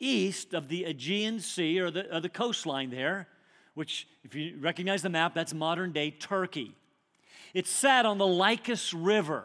east 0.00 0.54
of 0.54 0.68
the 0.68 0.84
Aegean 0.84 1.40
Sea 1.40 1.80
or 1.80 1.90
the, 1.90 2.16
or 2.16 2.20
the 2.20 2.28
coastline 2.28 2.90
there, 2.90 3.28
which, 3.74 4.06
if 4.24 4.34
you 4.34 4.56
recognize 4.60 5.02
the 5.02 5.08
map, 5.08 5.34
that's 5.34 5.54
modern 5.54 5.92
day 5.92 6.10
Turkey. 6.10 6.76
It's 7.54 7.70
sat 7.70 8.06
on 8.06 8.18
the 8.18 8.26
Lycus 8.26 8.92
River 8.92 9.44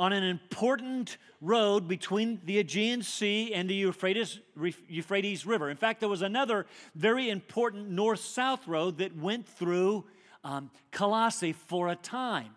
on 0.00 0.14
an 0.14 0.24
important 0.24 1.18
road 1.42 1.86
between 1.86 2.40
the 2.46 2.58
Aegean 2.58 3.02
Sea 3.02 3.52
and 3.52 3.68
the 3.68 3.74
Euphrates, 3.74 4.40
Euphrates 4.88 5.44
River. 5.44 5.68
In 5.68 5.76
fact, 5.76 6.00
there 6.00 6.08
was 6.08 6.22
another 6.22 6.64
very 6.94 7.28
important 7.28 7.90
north 7.90 8.20
south 8.20 8.66
road 8.66 8.96
that 8.96 9.14
went 9.14 9.46
through 9.46 10.06
um, 10.42 10.70
Colossae 10.90 11.52
for 11.52 11.88
a 11.88 11.96
time. 11.96 12.54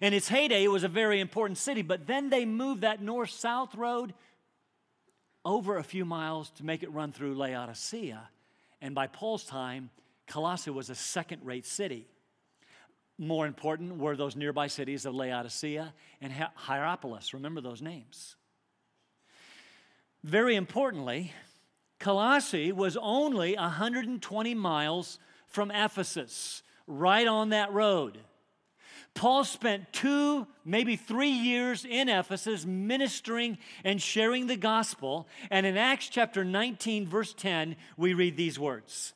In 0.00 0.14
its 0.14 0.28
heyday, 0.28 0.64
it 0.64 0.68
was 0.68 0.82
a 0.82 0.88
very 0.88 1.20
important 1.20 1.58
city, 1.58 1.82
but 1.82 2.06
then 2.06 2.30
they 2.30 2.46
moved 2.46 2.80
that 2.80 3.02
north 3.02 3.28
south 3.28 3.74
road 3.74 4.14
over 5.44 5.76
a 5.76 5.84
few 5.84 6.06
miles 6.06 6.48
to 6.52 6.64
make 6.64 6.82
it 6.82 6.90
run 6.90 7.12
through 7.12 7.34
Laodicea. 7.34 8.30
And 8.80 8.94
by 8.94 9.08
Paul's 9.08 9.44
time, 9.44 9.90
Colossae 10.26 10.70
was 10.70 10.88
a 10.88 10.94
second 10.94 11.44
rate 11.44 11.66
city. 11.66 12.06
More 13.22 13.46
important 13.46 13.98
were 13.98 14.16
those 14.16 14.34
nearby 14.34 14.66
cities 14.66 15.06
of 15.06 15.14
Laodicea 15.14 15.94
and 16.20 16.32
Hierapolis. 16.32 17.32
Remember 17.32 17.60
those 17.60 17.80
names. 17.80 18.34
Very 20.24 20.56
importantly, 20.56 21.32
Colossae 22.00 22.72
was 22.72 22.96
only 23.00 23.54
120 23.54 24.54
miles 24.54 25.20
from 25.46 25.70
Ephesus, 25.70 26.64
right 26.88 27.28
on 27.28 27.50
that 27.50 27.72
road. 27.72 28.18
Paul 29.14 29.44
spent 29.44 29.92
two, 29.92 30.48
maybe 30.64 30.96
three 30.96 31.30
years 31.30 31.84
in 31.84 32.08
Ephesus 32.08 32.66
ministering 32.66 33.58
and 33.84 34.02
sharing 34.02 34.48
the 34.48 34.56
gospel. 34.56 35.28
And 35.48 35.64
in 35.64 35.76
Acts 35.76 36.08
chapter 36.08 36.44
19, 36.44 37.06
verse 37.06 37.32
10, 37.34 37.76
we 37.96 38.14
read 38.14 38.36
these 38.36 38.58
words 38.58 39.12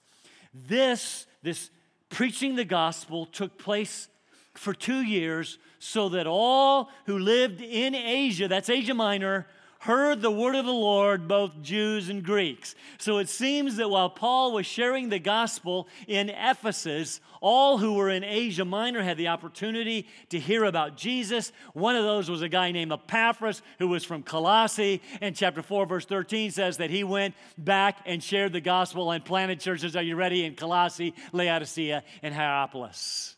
This, 0.54 1.26
this 1.42 1.70
preaching 2.08 2.56
the 2.56 2.64
gospel 2.64 3.26
took 3.26 3.58
place 3.58 4.08
for 4.54 4.72
two 4.72 5.02
years 5.02 5.58
so 5.78 6.08
that 6.10 6.26
all 6.26 6.90
who 7.04 7.18
lived 7.18 7.60
in 7.60 7.94
Asia, 7.94 8.48
that's 8.48 8.70
Asia 8.70 8.94
Minor, 8.94 9.46
heard 9.86 10.20
the 10.20 10.30
word 10.32 10.56
of 10.56 10.66
the 10.66 10.72
Lord, 10.72 11.28
both 11.28 11.62
Jews 11.62 12.08
and 12.08 12.22
Greeks. 12.22 12.74
So 12.98 13.18
it 13.18 13.28
seems 13.28 13.76
that 13.76 13.88
while 13.88 14.10
Paul 14.10 14.52
was 14.52 14.66
sharing 14.66 15.08
the 15.08 15.20
gospel 15.20 15.86
in 16.08 16.28
Ephesus, 16.28 17.20
all 17.40 17.78
who 17.78 17.94
were 17.94 18.10
in 18.10 18.24
Asia 18.24 18.64
Minor 18.64 19.00
had 19.00 19.16
the 19.16 19.28
opportunity 19.28 20.08
to 20.30 20.40
hear 20.40 20.64
about 20.64 20.96
Jesus. 20.96 21.52
One 21.72 21.94
of 21.94 22.02
those 22.02 22.28
was 22.28 22.42
a 22.42 22.48
guy 22.48 22.72
named 22.72 22.90
Epaphras 22.90 23.62
who 23.78 23.86
was 23.86 24.02
from 24.04 24.24
Colossae. 24.24 25.00
And 25.20 25.36
chapter 25.36 25.62
4, 25.62 25.86
verse 25.86 26.04
13 26.04 26.50
says 26.50 26.78
that 26.78 26.90
he 26.90 27.04
went 27.04 27.36
back 27.56 27.98
and 28.06 28.20
shared 28.20 28.52
the 28.52 28.60
gospel 28.60 29.12
and 29.12 29.24
planted 29.24 29.60
churches. 29.60 29.94
Are 29.94 30.02
you 30.02 30.16
ready? 30.16 30.44
In 30.44 30.56
Colossae, 30.56 31.14
Laodicea, 31.32 32.02
and 32.22 32.34
Hierapolis. 32.34 33.36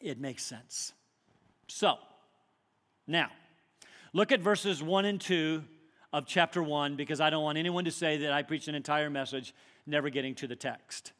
It 0.00 0.18
makes 0.18 0.44
sense. 0.44 0.92
So, 1.68 1.94
now, 3.06 3.28
Look 4.12 4.32
at 4.32 4.40
verses 4.40 4.82
1 4.82 5.04
and 5.04 5.20
2 5.20 5.62
of 6.12 6.26
chapter 6.26 6.62
1 6.62 6.96
because 6.96 7.20
I 7.20 7.28
don't 7.28 7.42
want 7.42 7.58
anyone 7.58 7.84
to 7.84 7.90
say 7.90 8.16
that 8.18 8.32
I 8.32 8.42
preached 8.42 8.68
an 8.68 8.74
entire 8.74 9.10
message 9.10 9.54
never 9.86 10.08
getting 10.08 10.34
to 10.36 10.46
the 10.46 10.56
text. 10.56 11.12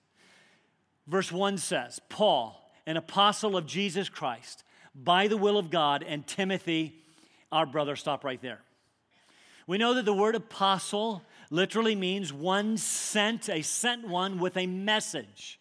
Verse 1.06 1.30
1 1.30 1.58
says, 1.58 2.00
Paul, 2.08 2.72
an 2.86 2.96
apostle 2.96 3.56
of 3.56 3.66
Jesus 3.66 4.08
Christ, 4.08 4.64
by 4.94 5.28
the 5.28 5.36
will 5.36 5.58
of 5.58 5.70
God, 5.70 6.02
and 6.06 6.26
Timothy, 6.26 6.94
our 7.52 7.66
brother. 7.66 7.94
Stop 7.94 8.24
right 8.24 8.40
there. 8.40 8.60
We 9.66 9.76
know 9.76 9.92
that 9.94 10.06
the 10.06 10.14
word 10.14 10.34
apostle 10.34 11.22
literally 11.50 11.94
means 11.94 12.32
one 12.32 12.78
sent, 12.78 13.50
a 13.50 13.60
sent 13.60 14.08
one 14.08 14.38
with 14.38 14.56
a 14.56 14.66
message. 14.66 15.60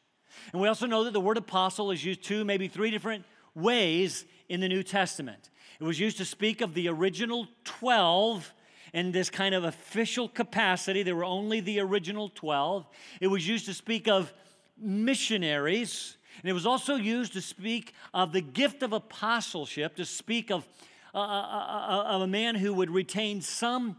And 0.54 0.62
we 0.62 0.70
also 0.70 0.86
know 0.86 1.04
that 1.04 1.12
the 1.12 1.20
word 1.20 1.38
apostle 1.38 1.92
is 1.92 2.04
used 2.04 2.24
two, 2.24 2.46
maybe 2.46 2.70
three 2.70 2.90
different 2.90 3.26
ways 3.54 4.26
in 4.50 4.60
the 4.60 4.70
New 4.70 4.84
Testament. 4.84 5.50
It 5.80 5.84
was 5.84 6.00
used 6.00 6.18
to 6.18 6.26
speak 6.26 6.62
of 6.62 6.74
the 6.74 6.88
original 6.90 7.48
12 7.66 8.54
in 8.94 9.12
this 9.12 9.30
kind 9.30 9.54
of 9.54 9.64
official 9.64 10.30
capacity. 10.30 11.04
There 11.04 11.16
were 11.16 11.26
only 11.26 11.60
the 11.60 11.80
original 11.80 12.30
12. 12.30 12.88
It 13.22 13.28
was 13.28 13.48
used 13.48 13.66
to 13.66 13.74
speak 13.74 14.08
of 14.08 14.34
missionaries. 14.78 16.18
And 16.42 16.50
it 16.50 16.54
was 16.54 16.66
also 16.66 16.96
used 16.96 17.34
to 17.34 17.42
speak 17.42 17.94
of 18.14 18.32
the 18.32 18.42
gift 18.42 18.84
of 18.84 18.94
apostleship, 18.94 19.96
to 19.96 20.06
speak 20.06 20.52
of, 20.52 20.68
uh, 21.14 21.18
uh, 21.18 21.22
uh, 21.22 22.04
of 22.08 22.22
a 22.22 22.28
man 22.28 22.56
who 22.56 22.74
would 22.74 22.92
retain 22.92 23.42
some 23.42 23.98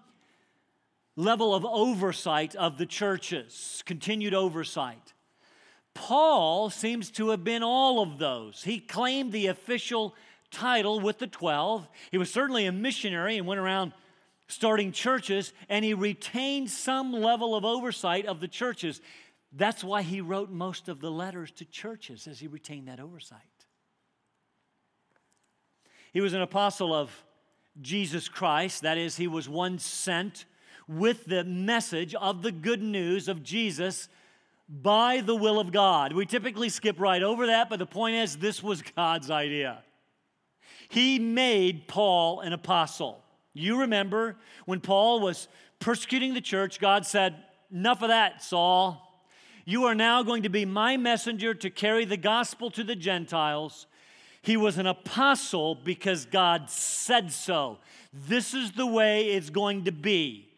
level 1.16 1.54
of 1.54 1.64
oversight 1.64 2.54
of 2.54 2.78
the 2.78 2.86
churches, 2.86 3.82
continued 3.86 4.34
oversight. 4.34 5.14
Paul 5.94 6.70
seems 6.70 7.10
to 7.12 7.30
have 7.30 7.42
been 7.42 7.64
all 7.64 8.00
of 8.00 8.18
those. 8.18 8.62
He 8.62 8.78
claimed 8.78 9.32
the 9.32 9.48
official 9.48 10.14
title 10.50 11.00
with 11.00 11.18
the 11.18 11.26
12. 11.26 11.88
He 12.10 12.18
was 12.18 12.32
certainly 12.32 12.66
a 12.66 12.72
missionary 12.72 13.38
and 13.38 13.46
went 13.46 13.60
around 13.60 13.92
starting 14.48 14.92
churches, 14.92 15.52
and 15.68 15.84
he 15.84 15.94
retained 15.94 16.70
some 16.70 17.12
level 17.12 17.54
of 17.54 17.64
oversight 17.64 18.26
of 18.26 18.40
the 18.40 18.48
churches. 18.48 19.00
That's 19.52 19.84
why 19.84 20.02
he 20.02 20.20
wrote 20.20 20.50
most 20.50 20.88
of 20.88 21.00
the 21.00 21.10
letters 21.10 21.50
to 21.52 21.64
churches, 21.64 22.26
as 22.26 22.40
he 22.40 22.46
retained 22.46 22.88
that 22.88 23.00
oversight. 23.00 23.40
He 26.12 26.20
was 26.20 26.32
an 26.32 26.40
apostle 26.40 26.94
of 26.94 27.10
Jesus 27.80 28.28
Christ, 28.28 28.82
that 28.82 28.98
is, 28.98 29.16
he 29.16 29.28
was 29.28 29.48
one 29.48 29.78
sent 29.78 30.46
with 30.88 31.26
the 31.26 31.44
message 31.44 32.14
of 32.14 32.42
the 32.42 32.50
good 32.50 32.82
news 32.82 33.28
of 33.28 33.42
Jesus 33.42 34.08
by 34.68 35.20
the 35.20 35.36
will 35.36 35.60
of 35.60 35.70
God. 35.70 36.12
We 36.12 36.26
typically 36.26 36.70
skip 36.70 36.98
right 36.98 37.22
over 37.22 37.46
that, 37.46 37.70
but 37.70 37.78
the 37.78 37.86
point 37.86 38.16
is, 38.16 38.36
this 38.36 38.62
was 38.62 38.82
God's 38.82 39.30
idea. 39.30 39.82
He 40.88 41.18
made 41.18 41.86
Paul 41.86 42.40
an 42.40 42.52
apostle. 42.52 43.22
You 43.52 43.80
remember 43.80 44.36
when 44.64 44.80
Paul 44.80 45.20
was 45.20 45.48
persecuting 45.78 46.34
the 46.34 46.40
church, 46.40 46.80
God 46.80 47.06
said, 47.06 47.36
Enough 47.70 48.02
of 48.02 48.08
that, 48.08 48.42
Saul. 48.42 49.04
You 49.66 49.84
are 49.84 49.94
now 49.94 50.22
going 50.22 50.44
to 50.44 50.48
be 50.48 50.64
my 50.64 50.96
messenger 50.96 51.52
to 51.52 51.68
carry 51.68 52.06
the 52.06 52.16
gospel 52.16 52.70
to 52.70 52.82
the 52.82 52.96
Gentiles. 52.96 53.86
He 54.40 54.56
was 54.56 54.78
an 54.78 54.86
apostle 54.86 55.74
because 55.74 56.24
God 56.24 56.70
said 56.70 57.30
so. 57.32 57.78
This 58.12 58.54
is 58.54 58.72
the 58.72 58.86
way 58.86 59.26
it's 59.32 59.50
going 59.50 59.84
to 59.84 59.92
be. 59.92 60.48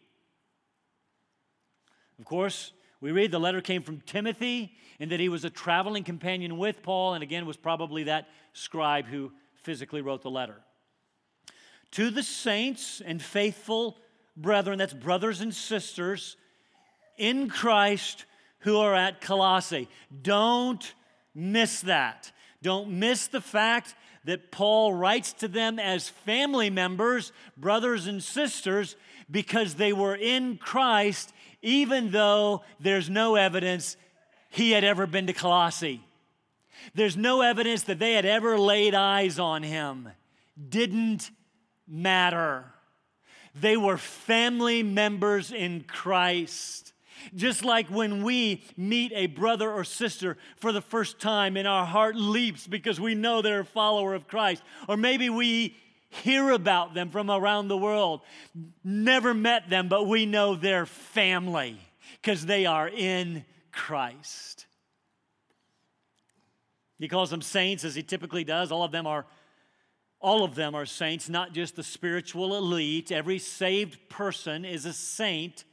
Of 2.19 2.25
course, 2.25 2.71
We 3.01 3.11
read 3.11 3.31
the 3.31 3.39
letter 3.39 3.61
came 3.61 3.81
from 3.81 3.99
Timothy 4.01 4.71
and 4.99 5.11
that 5.11 5.19
he 5.19 5.27
was 5.27 5.43
a 5.43 5.49
traveling 5.49 6.03
companion 6.03 6.59
with 6.59 6.83
Paul, 6.83 7.15
and 7.15 7.23
again 7.23 7.47
was 7.47 7.57
probably 7.57 8.03
that 8.03 8.29
scribe 8.53 9.07
who 9.07 9.31
physically 9.61 10.01
wrote 10.01 10.21
the 10.21 10.29
letter. 10.29 10.61
To 11.91 12.09
the 12.09 12.23
saints 12.23 13.01
and 13.05 13.21
faithful 13.21 13.97
brethren, 14.37 14.79
that's 14.79 14.93
brothers 14.93 15.41
and 15.41 15.53
sisters 15.53 16.37
in 17.17 17.49
Christ 17.49 18.25
who 18.59 18.77
are 18.77 18.95
at 18.95 19.21
Colossae. 19.21 19.89
Don't 20.21 20.93
miss 21.35 21.81
that. 21.81 22.31
Don't 22.61 22.91
miss 22.91 23.27
the 23.27 23.41
fact 23.41 23.95
that 24.23 24.51
Paul 24.51 24.93
writes 24.93 25.33
to 25.33 25.47
them 25.47 25.79
as 25.79 26.09
family 26.09 26.69
members, 26.69 27.31
brothers 27.57 28.07
and 28.07 28.21
sisters, 28.21 28.95
because 29.29 29.75
they 29.75 29.93
were 29.93 30.15
in 30.15 30.57
Christ, 30.57 31.33
even 31.61 32.11
though 32.11 32.63
there's 32.79 33.09
no 33.09 33.35
evidence 33.35 33.97
he 34.49 34.71
had 34.71 34.83
ever 34.83 35.07
been 35.07 35.27
to 35.27 35.33
Colossae. 35.33 36.01
There's 36.93 37.17
no 37.17 37.41
evidence 37.41 37.83
that 37.83 37.99
they 37.99 38.13
had 38.13 38.25
ever 38.25 38.57
laid 38.57 38.93
eyes 38.93 39.39
on 39.39 39.63
him. 39.63 40.09
Didn't 40.69 41.31
matter. 41.87 42.65
They 43.53 43.77
were 43.77 43.97
family 43.97 44.83
members 44.83 45.51
in 45.51 45.83
Christ. 45.83 46.93
Just 47.35 47.63
like 47.63 47.87
when 47.87 48.23
we 48.23 48.63
meet 48.75 49.11
a 49.13 49.27
brother 49.27 49.71
or 49.71 49.83
sister 49.83 50.37
for 50.57 50.71
the 50.71 50.81
first 50.81 51.19
time 51.19 51.55
and 51.55 51.67
our 51.67 51.85
heart 51.85 52.15
leaps 52.15 52.65
because 52.65 52.99
we 52.99 53.13
know 53.13 53.41
they're 53.41 53.59
a 53.59 53.65
follower 53.65 54.15
of 54.15 54.27
Christ. 54.27 54.63
Or 54.87 54.97
maybe 54.97 55.29
we 55.29 55.75
hear 56.09 56.51
about 56.51 56.93
them 56.93 57.09
from 57.09 57.29
around 57.29 57.67
the 57.67 57.77
world, 57.77 58.21
never 58.83 59.33
met 59.33 59.69
them, 59.69 59.87
but 59.87 60.07
we 60.07 60.25
know 60.25 60.55
they're 60.55 60.85
family 60.85 61.79
because 62.21 62.45
they 62.45 62.65
are 62.65 62.89
in 62.89 63.45
Christ. 63.71 64.65
He 67.01 67.07
calls 67.07 67.31
them 67.31 67.41
saints 67.41 67.83
as 67.83 67.95
he 67.95 68.03
typically 68.03 68.43
does. 68.43 68.71
All 68.71 68.83
of 68.83 68.91
them 68.91 69.07
are 69.07 69.25
all 70.19 70.43
of 70.43 70.53
them 70.53 70.75
are 70.75 70.85
saints, 70.85 71.29
not 71.29 71.51
just 71.51 71.75
the 71.75 71.81
spiritual 71.81 72.55
elite. 72.55 73.11
Every 73.11 73.39
saved 73.39 74.07
person 74.07 74.65
is 74.65 74.85
a 74.85 74.93
saint 74.93 75.63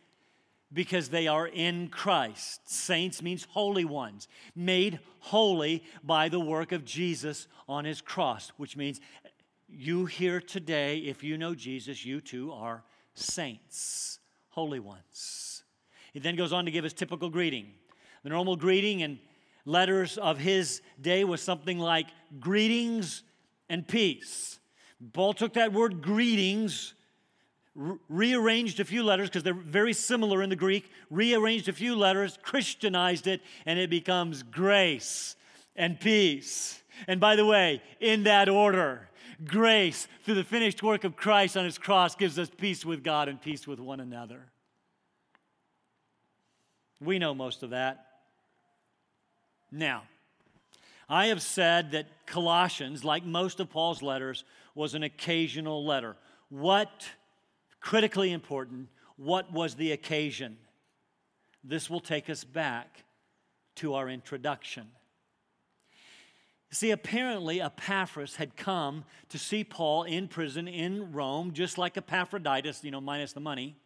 because 0.73 1.11
they 1.11 1.29
are 1.29 1.47
in 1.47 1.89
Christ. 1.89 2.63
Saints 2.65 3.21
means 3.21 3.47
holy 3.51 3.85
ones, 3.85 4.27
made 4.57 5.01
holy 5.19 5.85
by 6.03 6.31
the 6.31 6.41
work 6.41 6.73
of 6.73 6.87
Jesus 6.87 7.47
on 7.69 7.85
his 7.85 8.01
cross, 8.01 8.51
which 8.57 8.75
means 8.75 9.03
you 9.69 10.07
here 10.07 10.41
today, 10.41 11.01
if 11.01 11.23
you 11.23 11.37
know 11.37 11.55
Jesus, 11.55 12.07
you 12.07 12.23
too 12.23 12.51
are 12.53 12.85
saints, 13.13 14.19
holy 14.49 14.81
ones. 14.81 15.63
He 16.15 16.21
then 16.21 16.37
goes 16.37 16.55
on 16.55 16.65
to 16.65 16.71
give 16.71 16.85
his 16.85 16.95
typical 16.95 17.29
greeting. 17.29 17.75
The 18.23 18.31
normal 18.31 18.57
greeting 18.57 19.03
and 19.03 19.19
letters 19.69 20.17
of 20.17 20.39
his 20.39 20.81
day 21.01 21.25
was 21.25 21.43
something 21.43 21.79
like 21.79 22.07
greetings 22.41 23.23
and 23.69 23.87
peace. 23.87 24.59
Paul 25.13 25.35
took 25.35 25.55
that 25.55 25.73
word 25.73 26.01
greetings, 26.03 26.95
re- 27.75 27.99
rearranged 28.09 28.81
a 28.81 28.85
few 28.85 29.03
letters 29.03 29.29
because 29.29 29.43
they're 29.43 29.53
very 29.53 29.93
similar 29.93 30.43
in 30.43 30.49
the 30.49 30.57
Greek, 30.57 30.91
rearranged 31.11 31.69
a 31.69 31.73
few 31.73 31.95
letters, 31.95 32.39
Christianized 32.43 33.27
it, 33.27 33.43
and 33.67 33.79
it 33.79 33.91
becomes 33.91 34.43
grace 34.43 35.37
and 35.77 36.01
peace. 36.01 36.83
And 37.07 37.21
by 37.21 37.37
the 37.37 37.47
way, 37.47 37.83
in 38.01 38.25
that 38.25 38.49
order, 38.49 39.09
grace 39.45 40.09
through 40.25 40.35
the 40.35 40.45
finished 40.45 40.83
work 40.83 41.05
of 41.05 41.15
Christ 41.15 41.57
on 41.57 41.67
his 41.67 41.79
cross 41.79 42.17
gives 42.17 42.39
us 42.39 42.51
peace 42.57 42.85
with 42.87 43.05
God 43.05 43.29
and 43.29 43.41
peace 43.41 43.67
with 43.67 43.79
one 43.79 44.01
another. 44.01 44.47
We 47.01 47.19
know 47.19 47.35
most 47.35 47.63
of 47.63 47.71
that. 47.71 48.08
Now, 49.71 50.03
I 51.09 51.27
have 51.27 51.43
said 51.43 51.93
that 51.93 52.07
Colossians, 52.27 53.05
like 53.05 53.25
most 53.25 53.61
of 53.61 53.71
Paul's 53.71 54.03
letters, 54.03 54.45
was 54.75 54.95
an 54.95 55.03
occasional 55.03 55.85
letter. 55.85 56.17
What, 56.51 57.09
critically 57.81 58.33
important, 58.33 58.89
what 59.17 59.53
was 59.53 59.75
the 59.75 59.93
occasion? 59.93 60.59
This 61.65 61.91
will 61.91 62.01
take 62.01 62.31
us 62.31 62.45
back 62.45 63.05
to 63.77 63.95
our 63.95 64.09
introduction. 64.09 64.89
See, 66.71 66.91
apparently, 66.91 67.63
Epaphras 67.63 68.37
had 68.37 68.57
come 68.57 69.05
to 69.31 69.39
see 69.39 69.65
Paul 69.65 70.03
in 70.03 70.29
prison 70.29 70.69
in 70.69 71.13
Rome, 71.13 71.53
just 71.53 71.79
like 71.79 71.97
Epaphroditus, 71.97 72.85
you 72.85 72.91
know, 72.91 73.01
minus 73.01 73.33
the 73.33 73.41
money. 73.41 73.77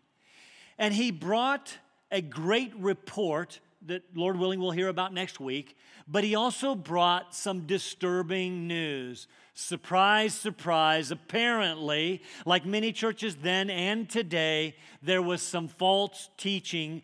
And 0.79 0.93
he 0.93 1.13
brought 1.13 1.79
a 2.11 2.21
great 2.21 2.73
report 2.77 3.61
that, 3.87 4.03
Lord 4.15 4.39
willing, 4.39 4.61
we'll 4.61 4.71
hear 4.71 4.89
about 4.89 5.13
next 5.13 5.41
week. 5.41 5.77
But 6.09 6.25
he 6.25 6.35
also 6.35 6.75
brought 6.75 7.35
some 7.35 7.67
disturbing 7.67 8.67
news. 8.67 9.29
Surprise, 9.55 10.35
surprise. 10.35 11.11
Apparently, 11.11 12.23
like 12.47 12.65
many 12.65 12.93
churches 12.93 13.37
then 13.37 13.71
and 13.71 14.09
today, 14.09 14.77
there 15.03 15.23
was 15.23 15.43
some 15.43 15.69
false 15.69 16.31
teaching 16.37 17.03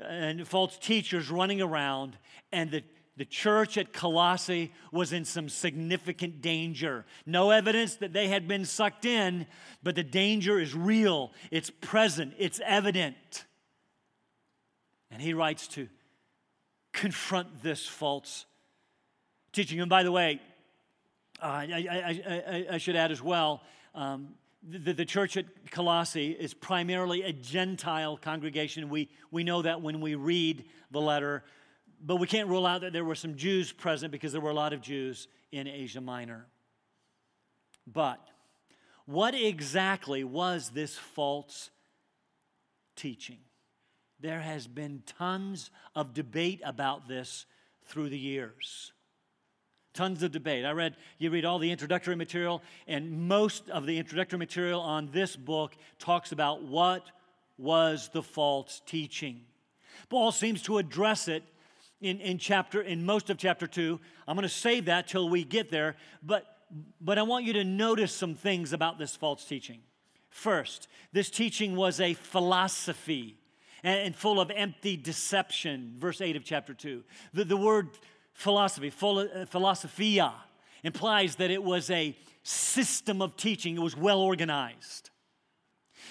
uh, 0.00 0.06
and 0.06 0.48
false 0.48 0.76
teachers 0.78 1.30
running 1.30 1.62
around, 1.62 2.18
and 2.52 2.70
the 2.70 2.82
the 3.16 3.24
church 3.24 3.78
at 3.78 3.92
Colossae 3.92 4.72
was 4.90 5.12
in 5.12 5.24
some 5.24 5.48
significant 5.48 6.40
danger. 6.40 7.04
No 7.24 7.50
evidence 7.50 7.96
that 7.96 8.12
they 8.12 8.28
had 8.28 8.48
been 8.48 8.64
sucked 8.64 9.04
in, 9.04 9.46
but 9.82 9.94
the 9.94 10.02
danger 10.02 10.58
is 10.58 10.74
real, 10.74 11.32
it's 11.50 11.70
present, 11.70 12.34
it's 12.38 12.60
evident. 12.64 13.44
And 15.10 15.22
he 15.22 15.32
writes 15.32 15.68
to 15.68 15.88
confront 16.94 17.62
this 17.62 17.86
false 17.86 18.46
teaching. 19.52 19.80
And 19.80 19.90
by 19.90 20.02
the 20.02 20.12
way, 20.12 20.40
uh, 21.42 21.46
I, 21.46 21.86
I, 21.90 22.32
I, 22.32 22.66
I, 22.74 22.78
should 22.78 22.96
add 22.96 23.10
as 23.10 23.20
well 23.20 23.62
um, 23.94 24.28
the, 24.66 24.92
the 24.92 25.04
church 25.04 25.36
at 25.36 25.46
Colossae 25.70 26.30
is 26.30 26.54
primarily 26.54 27.22
a 27.22 27.32
Gentile 27.32 28.16
congregation. 28.16 28.88
We, 28.88 29.10
we 29.30 29.44
know 29.44 29.62
that 29.62 29.82
when 29.82 30.00
we 30.00 30.14
read 30.14 30.64
the 30.90 31.00
letter, 31.00 31.44
but 32.00 32.16
we 32.16 32.26
can't 32.26 32.48
rule 32.48 32.66
out 32.66 32.80
that 32.80 32.92
there 32.92 33.04
were 33.04 33.14
some 33.14 33.36
Jews 33.36 33.72
present 33.72 34.10
because 34.10 34.32
there 34.32 34.40
were 34.40 34.50
a 34.50 34.54
lot 34.54 34.72
of 34.72 34.80
Jews 34.80 35.28
in 35.52 35.68
Asia 35.68 36.00
Minor. 36.00 36.46
But 37.86 38.20
what 39.04 39.34
exactly 39.34 40.24
was 40.24 40.70
this 40.70 40.96
false 40.96 41.70
teaching? 42.96 43.38
There 44.24 44.40
has 44.40 44.66
been 44.66 45.02
tons 45.18 45.70
of 45.94 46.14
debate 46.14 46.62
about 46.64 47.08
this 47.08 47.44
through 47.84 48.08
the 48.08 48.18
years. 48.18 48.90
Tons 49.92 50.22
of 50.22 50.32
debate. 50.32 50.64
I 50.64 50.70
read, 50.70 50.96
you 51.18 51.28
read 51.28 51.44
all 51.44 51.58
the 51.58 51.70
introductory 51.70 52.16
material, 52.16 52.62
and 52.88 53.28
most 53.28 53.68
of 53.68 53.84
the 53.84 53.98
introductory 53.98 54.38
material 54.38 54.80
on 54.80 55.10
this 55.12 55.36
book 55.36 55.76
talks 55.98 56.32
about 56.32 56.62
what 56.62 57.04
was 57.58 58.08
the 58.14 58.22
false 58.22 58.80
teaching. 58.86 59.42
Paul 60.08 60.32
seems 60.32 60.62
to 60.62 60.78
address 60.78 61.28
it 61.28 61.42
in, 62.00 62.18
in 62.20 62.38
chapter 62.38 62.80
in 62.80 63.04
most 63.04 63.28
of 63.28 63.36
chapter 63.36 63.66
two. 63.66 64.00
I'm 64.26 64.36
going 64.36 64.48
to 64.48 64.48
save 64.48 64.86
that 64.86 65.06
till 65.06 65.28
we 65.28 65.44
get 65.44 65.70
there, 65.70 65.96
but 66.22 66.46
but 66.98 67.18
I 67.18 67.24
want 67.24 67.44
you 67.44 67.52
to 67.52 67.64
notice 67.64 68.10
some 68.10 68.34
things 68.34 68.72
about 68.72 68.98
this 68.98 69.14
false 69.14 69.44
teaching. 69.44 69.80
First, 70.30 70.88
this 71.12 71.28
teaching 71.28 71.76
was 71.76 72.00
a 72.00 72.14
philosophy 72.14 73.36
and 73.84 74.16
full 74.16 74.40
of 74.40 74.50
empty 74.50 74.96
deception. 74.96 75.94
Verse 75.98 76.20
8 76.20 76.36
of 76.36 76.44
chapter 76.44 76.72
2. 76.72 77.04
The, 77.34 77.44
the 77.44 77.56
word 77.56 77.90
philosophy, 78.32 78.88
uh, 78.88 79.44
philosophia, 79.46 80.32
implies 80.82 81.36
that 81.36 81.50
it 81.50 81.62
was 81.62 81.90
a 81.90 82.16
system 82.42 83.22
of 83.22 83.36
teaching, 83.36 83.76
it 83.76 83.80
was 83.80 83.96
well 83.96 84.20
organized. 84.20 85.10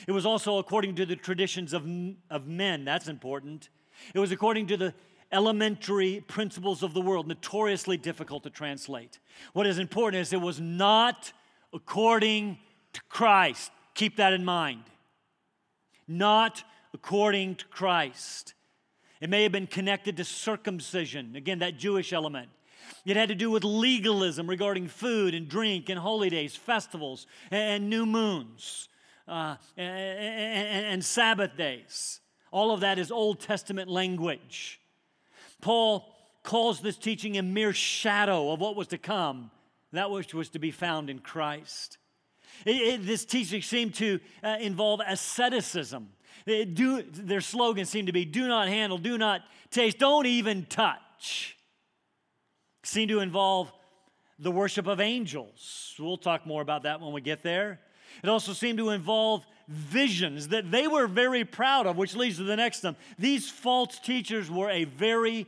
It 0.07 0.12
was 0.12 0.25
also 0.25 0.57
according 0.57 0.95
to 0.95 1.05
the 1.05 1.15
traditions 1.15 1.73
of, 1.73 1.88
of 2.29 2.47
men, 2.47 2.86
that's 2.86 3.07
important. 3.07 3.69
It 4.13 4.19
was 4.19 4.31
according 4.31 4.67
to 4.67 4.77
the 4.77 4.93
elementary 5.31 6.23
principles 6.27 6.83
of 6.83 6.93
the 6.93 7.01
world, 7.01 7.27
notoriously 7.27 7.97
difficult 7.97 8.43
to 8.43 8.49
translate. 8.49 9.19
What 9.53 9.65
is 9.65 9.79
important 9.79 10.21
is 10.21 10.31
it 10.31 10.41
was 10.41 10.59
not 10.59 11.33
according 11.73 12.59
to 12.93 13.01
Christ. 13.09 13.71
Keep 13.95 14.17
that 14.17 14.33
in 14.33 14.45
mind. 14.45 14.83
Not 16.07 16.63
according 16.93 17.56
to 17.56 17.65
Christ. 17.65 18.53
It 19.19 19.29
may 19.29 19.43
have 19.43 19.51
been 19.51 19.67
connected 19.67 20.17
to 20.17 20.23
circumcision, 20.23 21.36
again, 21.36 21.60
that 21.60 21.77
Jewish 21.77 22.13
element. 22.13 22.49
It 23.06 23.15
had 23.15 23.29
to 23.29 23.36
do 23.36 23.49
with 23.49 23.63
legalism 23.63 24.49
regarding 24.49 24.88
food 24.88 25.34
and 25.34 25.47
drink 25.47 25.89
and 25.89 25.97
holy 25.97 26.29
days, 26.29 26.56
festivals, 26.56 27.27
and 27.51 27.89
new 27.89 28.06
moons, 28.06 28.89
uh, 29.27 29.56
and, 29.77 30.86
and, 30.86 31.06
Sabbath 31.06 31.56
days. 31.56 32.19
All 32.51 32.71
of 32.71 32.82
that 32.82 32.99
is 32.99 33.12
Old 33.12 33.39
Testament 33.39 33.89
language. 33.89 34.82
Paul 35.62 36.06
calls 36.43 36.82
this 36.82 36.97
teaching 36.97 37.38
a 37.38 37.41
mere 37.41 37.71
shadow 37.71 38.51
of 38.51 38.60
what 38.60 38.75
was 38.75 38.88
to 38.88 38.97
come, 38.97 39.49
that 39.93 40.12
which 40.12 40.34
was 40.34 40.49
to 40.49 40.60
be 40.60 40.71
found 40.71 41.10
in 41.10 41.19
Christ. 41.19 41.97
It, 42.65 42.75
it, 42.75 43.06
this 43.06 43.23
teaching 43.23 43.62
seemed 43.62 43.95
to 43.95 44.19
uh, 44.43 44.58
involve 44.60 44.99
asceticism 45.06 46.10
do, 46.46 47.04
their 47.04 47.41
slogan 47.41 47.86
seemed 47.86 48.08
to 48.08 48.13
be 48.13 48.26
do 48.26 48.48
not 48.48 48.67
handle, 48.67 48.98
do 48.98 49.17
not 49.17 49.41
taste, 49.72 50.00
don't 50.00 50.26
even 50.26 50.65
touch. 50.65 51.58
Seemed 52.84 53.10
to 53.10 53.19
involve 53.19 53.72
the 54.39 54.52
worship 54.52 54.88
of 54.88 55.00
angels. 55.00 55.96
We'll 55.98 56.17
talk 56.17 56.46
more 56.46 56.62
about 56.62 56.84
that 56.84 57.00
when 57.00 57.13
we 57.13 57.22
get 57.22 57.43
there. 57.43 57.80
It 58.22 58.30
also 58.30 58.54
seemed 58.54 58.78
to 58.80 58.89
involve 58.89 59.46
visions 59.67 60.50
that 60.50 60.69
they 60.69 60.88
were 60.88 61.08
very 61.08 61.46
proud 61.46 61.88
of, 61.88 61.98
which 61.98 62.15
leads 62.15 62.38
to 62.38 62.43
the 62.43 62.56
next 62.56 62.84
one. 62.84 62.96
These 63.17 63.50
false 63.50 63.98
teachers 64.00 64.52
were 64.52 64.69
a 64.69 64.84
very 64.84 65.48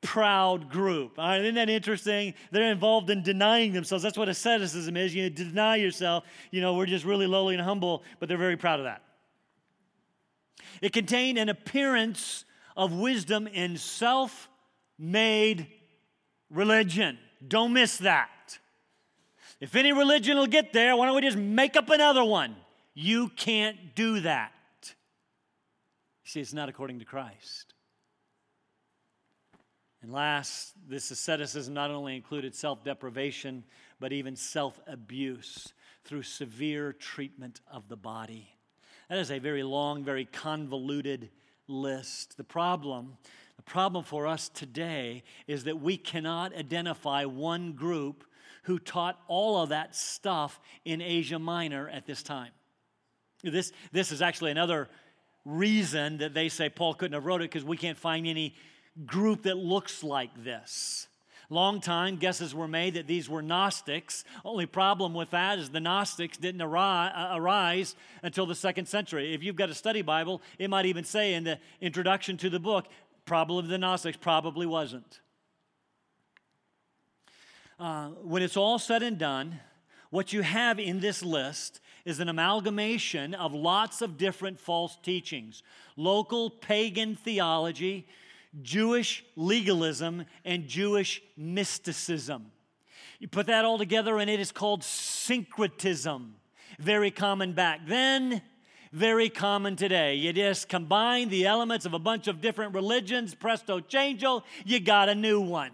proud 0.00 0.68
group. 0.70 1.18
All 1.18 1.28
right, 1.28 1.40
isn't 1.40 1.54
that 1.54 1.70
interesting? 1.70 2.34
They're 2.50 2.72
involved 2.72 3.10
in 3.10 3.22
denying 3.22 3.72
themselves. 3.72 4.02
That's 4.02 4.18
what 4.18 4.28
asceticism 4.28 4.96
is. 4.96 5.14
You 5.14 5.30
deny 5.30 5.76
yourself. 5.76 6.24
You 6.50 6.60
know, 6.60 6.74
we're 6.74 6.86
just 6.86 7.04
really 7.04 7.26
lowly 7.26 7.54
and 7.54 7.62
humble, 7.62 8.02
but 8.18 8.28
they're 8.28 8.38
very 8.38 8.56
proud 8.56 8.80
of 8.80 8.84
that. 8.84 9.02
It 10.80 10.92
contained 10.92 11.38
an 11.38 11.48
appearance 11.48 12.44
of 12.76 12.92
wisdom 12.92 13.46
in 13.46 13.76
self 13.76 14.48
made 14.98 15.66
religion. 16.50 17.18
Don't 17.46 17.72
miss 17.72 17.98
that. 17.98 18.58
If 19.60 19.76
any 19.76 19.92
religion 19.92 20.36
will 20.36 20.46
get 20.46 20.72
there, 20.72 20.96
why 20.96 21.06
don't 21.06 21.14
we 21.14 21.22
just 21.22 21.36
make 21.36 21.76
up 21.76 21.90
another 21.90 22.24
one? 22.24 22.56
You 22.94 23.28
can't 23.28 23.94
do 23.94 24.20
that. 24.20 24.52
see, 26.24 26.40
it's 26.40 26.52
not 26.52 26.68
according 26.68 26.98
to 26.98 27.04
Christ. 27.04 27.74
And 30.02 30.12
last, 30.12 30.72
this 30.88 31.10
asceticism 31.10 31.72
not 31.72 31.90
only 31.90 32.16
included 32.16 32.54
self 32.54 32.82
deprivation, 32.82 33.62
but 34.00 34.12
even 34.12 34.34
self 34.34 34.80
abuse 34.86 35.72
through 36.04 36.24
severe 36.24 36.92
treatment 36.92 37.60
of 37.70 37.88
the 37.88 37.96
body. 37.96 38.48
That 39.12 39.18
is 39.18 39.30
a 39.30 39.40
very 39.40 39.62
long, 39.62 40.04
very 40.04 40.24
convoluted 40.24 41.28
list. 41.68 42.38
The 42.38 42.44
problem, 42.44 43.18
the 43.56 43.62
problem 43.62 44.06
for 44.06 44.26
us 44.26 44.48
today 44.48 45.22
is 45.46 45.64
that 45.64 45.82
we 45.82 45.98
cannot 45.98 46.56
identify 46.56 47.26
one 47.26 47.72
group 47.72 48.24
who 48.62 48.78
taught 48.78 49.20
all 49.28 49.62
of 49.62 49.68
that 49.68 49.94
stuff 49.94 50.58
in 50.86 51.02
Asia 51.02 51.38
Minor 51.38 51.90
at 51.90 52.06
this 52.06 52.22
time. 52.22 52.52
This, 53.44 53.72
this 53.92 54.12
is 54.12 54.22
actually 54.22 54.50
another 54.50 54.88
reason 55.44 56.16
that 56.16 56.32
they 56.32 56.48
say 56.48 56.70
Paul 56.70 56.94
couldn't 56.94 57.12
have 57.12 57.26
wrote 57.26 57.42
it 57.42 57.50
because 57.50 57.64
we 57.66 57.76
can't 57.76 57.98
find 57.98 58.26
any 58.26 58.54
group 59.04 59.42
that 59.42 59.58
looks 59.58 60.02
like 60.02 60.42
this. 60.42 61.06
Long 61.52 61.82
time 61.82 62.16
guesses 62.16 62.54
were 62.54 62.66
made 62.66 62.94
that 62.94 63.06
these 63.06 63.28
were 63.28 63.42
Gnostics. 63.42 64.24
Only 64.42 64.64
problem 64.64 65.12
with 65.12 65.28
that 65.32 65.58
is 65.58 65.68
the 65.68 65.80
Gnostics 65.80 66.38
didn't 66.38 66.62
uh, 66.62 67.30
arise 67.34 67.94
until 68.22 68.46
the 68.46 68.54
second 68.54 68.86
century. 68.86 69.34
If 69.34 69.42
you've 69.42 69.54
got 69.54 69.68
a 69.68 69.74
study 69.74 70.00
Bible, 70.00 70.40
it 70.58 70.70
might 70.70 70.86
even 70.86 71.04
say 71.04 71.34
in 71.34 71.44
the 71.44 71.58
introduction 71.82 72.38
to 72.38 72.48
the 72.48 72.58
book, 72.58 72.86
probably 73.26 73.68
the 73.68 73.76
Gnostics 73.76 74.16
probably 74.16 74.64
wasn't. 74.64 75.20
Uh, 77.78 78.08
when 78.22 78.42
it's 78.42 78.56
all 78.56 78.78
said 78.78 79.02
and 79.02 79.18
done, 79.18 79.60
what 80.08 80.32
you 80.32 80.40
have 80.40 80.80
in 80.80 81.00
this 81.00 81.22
list 81.22 81.80
is 82.06 82.18
an 82.18 82.30
amalgamation 82.30 83.34
of 83.34 83.52
lots 83.52 84.00
of 84.00 84.16
different 84.16 84.58
false 84.58 84.96
teachings 85.02 85.62
local 85.98 86.48
pagan 86.48 87.14
theology, 87.14 88.06
Jewish 88.60 89.24
legalism, 89.34 90.26
and 90.44 90.68
Jewish 90.68 91.22
mysticism. 91.36 92.52
You 93.18 93.28
put 93.28 93.46
that 93.46 93.64
all 93.64 93.78
together, 93.78 94.18
and 94.18 94.28
it 94.28 94.40
is 94.40 94.52
called 94.52 94.84
syncretism. 94.84 96.34
Very 96.78 97.10
common 97.10 97.52
back 97.52 97.86
then, 97.86 98.42
very 98.92 99.30
common 99.30 99.76
today. 99.76 100.16
You 100.16 100.32
just 100.32 100.68
combine 100.68 101.28
the 101.28 101.46
elements 101.46 101.86
of 101.86 101.94
a 101.94 101.98
bunch 101.98 102.28
of 102.28 102.40
different 102.40 102.74
religions, 102.74 103.34
presto 103.34 103.80
changeo, 103.80 104.42
you 104.64 104.80
got 104.80 105.08
a 105.08 105.14
new 105.14 105.40
one. 105.40 105.70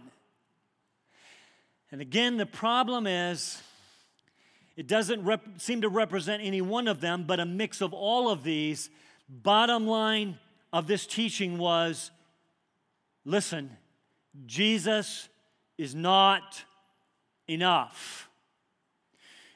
And 1.91 2.01
again, 2.01 2.37
the 2.37 2.47
problem 2.47 3.07
is 3.07 3.61
it 4.77 4.87
doesn't 4.87 5.25
rep- 5.25 5.59
seem 5.61 5.81
to 5.81 5.89
represent 5.89 6.43
any 6.43 6.61
one 6.61 6.87
of 6.87 7.01
them, 7.01 7.25
but 7.27 7.41
a 7.41 7.47
mix 7.47 7.81
of 7.81 7.93
all 7.93 8.31
of 8.31 8.45
these. 8.45 8.91
Bottom 9.29 9.87
line 9.87 10.39
of 10.73 10.87
this 10.87 11.07
teaching 11.07 11.59
was 11.59 12.11
listen, 13.29 13.71
Jesus 14.47 15.29
is 15.77 15.95
not 15.95 16.65
enough. 17.47 18.29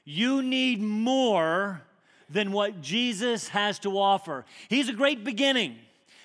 You 0.04 0.42
need 0.42 0.80
more 0.80 1.82
than 2.28 2.52
what 2.52 2.82
Jesus 2.82 3.48
has 3.48 3.78
to 3.80 3.98
offer. 3.98 4.44
He's 4.68 4.88
a 4.88 4.92
great 4.92 5.24
beginning, 5.24 5.76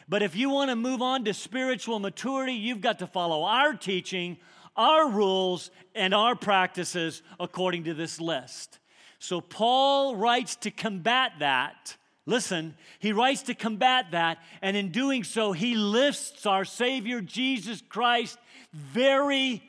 but 0.10 0.24
if 0.24 0.36
you 0.36 0.50
want 0.50 0.72
to 0.72 0.76
move 0.76 1.02
on 1.02 1.24
to 1.26 1.34
spiritual 1.34 2.00
maturity, 2.00 2.54
you've 2.54 2.82
got 2.82 3.00
to 3.00 3.08
follow 3.08 3.44
our 3.44 3.74
teaching, 3.74 4.38
our 4.76 5.10
rules, 5.10 5.72
and 5.96 6.14
our 6.14 6.36
practices 6.36 7.24
according 7.40 7.86
to 7.86 7.94
this 7.94 8.20
list. 8.20 8.80
So 9.20 9.42
Paul 9.42 10.16
writes 10.16 10.56
to 10.58 10.72
combat 10.72 11.34
that. 11.40 11.97
Listen, 12.28 12.76
he 13.00 13.14
writes 13.14 13.44
to 13.44 13.56
combat 13.56 14.08
that, 14.12 14.40
and 14.62 14.76
in 14.76 14.92
doing 14.92 15.24
so, 15.24 15.54
he 15.54 15.76
lifts 15.76 16.46
our 16.46 16.66
Savior 16.66 17.22
Jesus 17.22 17.82
Christ 17.88 18.38
very 18.74 19.64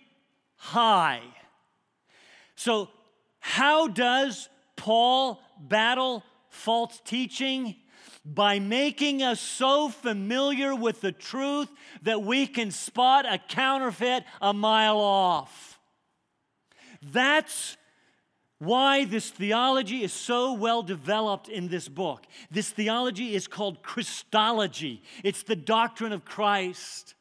high. 0.57 1.23
So, 2.57 2.89
how 3.39 3.87
does 3.87 4.49
Paul 4.75 5.41
battle 5.61 6.25
false 6.51 7.01
teaching? 7.05 7.77
By 8.25 8.59
making 8.59 9.23
us 9.23 9.41
so 9.41 9.89
familiar 9.89 10.75
with 10.75 11.01
the 11.01 11.13
truth 11.13 11.69
that 12.03 12.25
we 12.25 12.49
can 12.49 12.73
spot 12.73 13.25
a 13.25 13.39
counterfeit 13.39 14.25
a 14.43 14.53
mile 14.53 14.99
off. 14.99 15.79
That's 17.01 17.77
why 18.59 19.05
this 19.05 19.31
theology 19.31 20.03
is 20.03 20.13
so 20.13 20.53
well 20.53 20.83
developed 20.83 21.49
in 21.49 21.69
this 21.69 21.89
book. 21.89 22.27
This 22.51 22.71
theology 22.71 23.35
is 23.35 23.47
called 23.47 23.83
Christology, 23.83 25.03
it's 25.23 25.43
the 25.43 25.57
doctrine 25.57 26.13
of 26.13 26.25
Christ. 26.25 27.15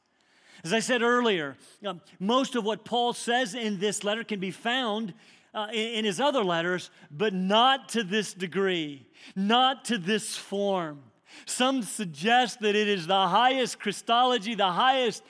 As 0.64 0.74
I 0.74 0.80
said 0.80 1.02
earlier, 1.02 1.56
um, 1.86 2.02
most 2.20 2.56
of 2.56 2.66
what 2.66 2.84
Paul 2.84 3.14
says 3.14 3.54
in 3.54 3.80
this 3.80 4.04
letter 4.04 4.24
can 4.24 4.40
be 4.40 4.52
found 4.52 5.14
uh, 5.54 5.68
in, 5.72 6.00
in 6.00 6.06
his 6.06 6.20
other 6.20 6.44
letters, 6.44 6.90
but 7.12 7.34
not 7.34 7.90
to 7.90 8.04
this 8.04 8.34
degree, 8.34 9.08
not 9.36 9.86
to 9.86 9.98
this 9.98 10.36
form. 10.36 11.00
Some 11.46 11.84
suggest 11.84 12.60
that 12.62 12.76
it 12.76 12.88
is 12.88 13.08
the 13.08 13.28
highest 13.28 13.80
Christology, 13.80 14.56
the 14.56 14.72
highest 14.72 15.24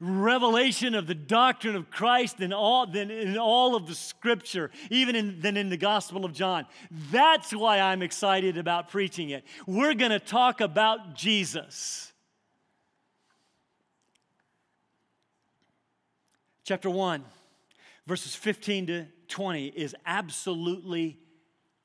revelation 0.00 0.94
of 0.94 1.06
the 1.06 1.14
doctrine 1.14 1.76
of 1.76 1.90
Christ 1.90 2.40
in 2.40 2.52
all, 2.52 2.86
than 2.86 3.10
in 3.10 3.36
all 3.36 3.76
of 3.76 3.86
the 3.86 3.94
scripture, 3.94 4.70
even 4.90 5.14
in, 5.14 5.40
than 5.40 5.56
in 5.58 5.68
the 5.68 5.76
Gospel 5.76 6.24
of 6.24 6.32
John. 6.32 6.66
That's 7.12 7.52
why 7.52 7.80
I'm 7.80 8.02
excited 8.02 8.56
about 8.56 8.90
preaching 8.90 9.30
it. 9.30 9.44
We're 9.66 9.94
going 9.94 10.10
to 10.10 10.18
talk 10.18 10.62
about 10.62 11.14
Jesus. 11.14 12.12
Chapter 16.64 16.88
1, 16.88 17.24
verses 18.06 18.34
15 18.34 18.86
to 18.86 19.06
20 19.28 19.66
is 19.66 19.94
absolutely 20.06 21.18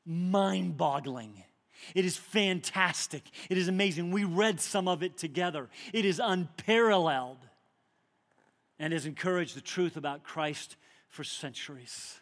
mind 0.05 0.77
boggling. 0.77 1.43
It 1.93 2.05
is 2.05 2.15
fantastic. 2.15 3.23
It 3.49 3.57
is 3.57 3.67
amazing. 3.67 4.11
We 4.11 4.23
read 4.23 4.61
some 4.61 4.87
of 4.87 5.03
it 5.03 5.17
together. 5.17 5.69
It 5.91 6.05
is 6.05 6.21
unparalleled 6.23 7.44
and 8.79 8.93
has 8.93 9.05
encouraged 9.05 9.55
the 9.55 9.61
truth 9.61 9.97
about 9.97 10.23
Christ 10.23 10.75
for 11.07 11.23
centuries. 11.23 12.19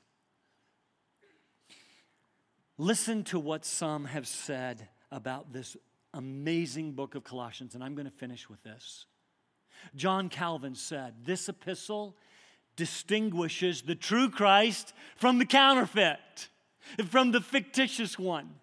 Listen 2.77 3.23
to 3.25 3.39
what 3.39 3.65
some 3.65 4.05
have 4.05 4.27
said 4.27 4.87
about 5.11 5.53
this 5.53 5.77
amazing 6.13 6.93
book 6.93 7.15
of 7.15 7.23
Colossians, 7.23 7.75
and 7.75 7.83
I'm 7.83 7.95
going 7.95 8.05
to 8.05 8.11
finish 8.11 8.49
with 8.49 8.61
this. 8.63 9.05
John 9.95 10.29
Calvin 10.29 10.75
said, 10.75 11.13
This 11.25 11.49
epistle 11.49 12.15
distinguishes 12.75 13.81
the 13.83 13.95
true 13.95 14.29
Christ 14.29 14.93
from 15.15 15.37
the 15.37 15.45
counterfeit, 15.45 16.49
from 17.09 17.31
the 17.31 17.41
fictitious 17.41 18.17
one. 18.17 18.55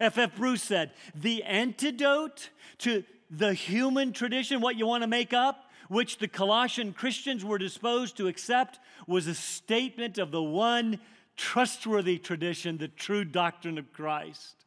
F.F. 0.00 0.18
F. 0.18 0.36
Bruce 0.36 0.62
said, 0.62 0.92
The 1.14 1.42
antidote 1.42 2.50
to 2.78 3.04
the 3.30 3.52
human 3.52 4.12
tradition, 4.12 4.60
what 4.60 4.76
you 4.76 4.86
want 4.86 5.02
to 5.02 5.08
make 5.08 5.32
up, 5.32 5.63
which 5.88 6.18
the 6.18 6.28
Colossian 6.28 6.92
Christians 6.92 7.44
were 7.44 7.58
disposed 7.58 8.16
to 8.16 8.28
accept, 8.28 8.78
was 9.06 9.26
a 9.26 9.34
statement 9.34 10.18
of 10.18 10.30
the 10.30 10.42
one 10.42 11.00
trustworthy 11.36 12.18
tradition, 12.18 12.78
the 12.78 12.88
true 12.88 13.24
doctrine 13.24 13.78
of 13.78 13.92
Christ. 13.92 14.64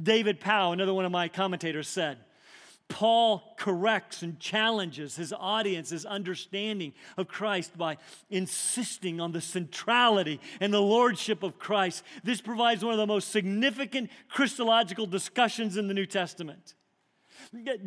David 0.00 0.40
Powell, 0.40 0.72
another 0.72 0.94
one 0.94 1.04
of 1.04 1.12
my 1.12 1.28
commentators, 1.28 1.88
said, 1.88 2.18
Paul 2.88 3.54
corrects 3.56 4.22
and 4.22 4.38
challenges 4.38 5.16
his 5.16 5.32
audience's 5.32 6.04
understanding 6.04 6.92
of 7.16 7.26
Christ 7.26 7.76
by 7.78 7.96
insisting 8.28 9.18
on 9.18 9.32
the 9.32 9.40
centrality 9.40 10.40
and 10.60 10.74
the 10.74 10.82
lordship 10.82 11.42
of 11.42 11.58
Christ. 11.58 12.04
This 12.22 12.42
provides 12.42 12.84
one 12.84 12.92
of 12.92 12.98
the 12.98 13.06
most 13.06 13.30
significant 13.30 14.10
Christological 14.28 15.06
discussions 15.06 15.78
in 15.78 15.88
the 15.88 15.94
New 15.94 16.04
Testament. 16.04 16.74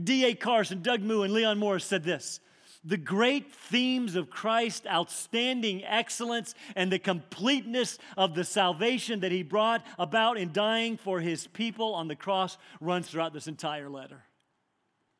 D.A. 0.03 0.35
Carson, 0.35 0.81
Doug 0.81 1.01
Moo, 1.01 1.23
and 1.23 1.33
Leon 1.33 1.57
Morris 1.57 1.85
said 1.85 2.03
this 2.03 2.39
the 2.85 2.97
great 2.97 3.51
themes 3.51 4.15
of 4.15 4.29
Christ's 4.29 4.85
outstanding 4.85 5.83
excellence 5.83 6.53
and 6.75 6.91
the 6.91 6.99
completeness 6.99 7.97
of 8.15 8.35
the 8.35 8.43
salvation 8.43 9.21
that 9.21 9.31
he 9.31 9.41
brought 9.41 9.83
about 9.97 10.37
in 10.37 10.51
dying 10.51 10.95
for 10.95 11.19
his 11.19 11.47
people 11.47 11.95
on 11.95 12.07
the 12.07 12.15
cross 12.15 12.59
runs 12.79 13.07
throughout 13.07 13.33
this 13.33 13.47
entire 13.47 13.89
letter. 13.89 14.23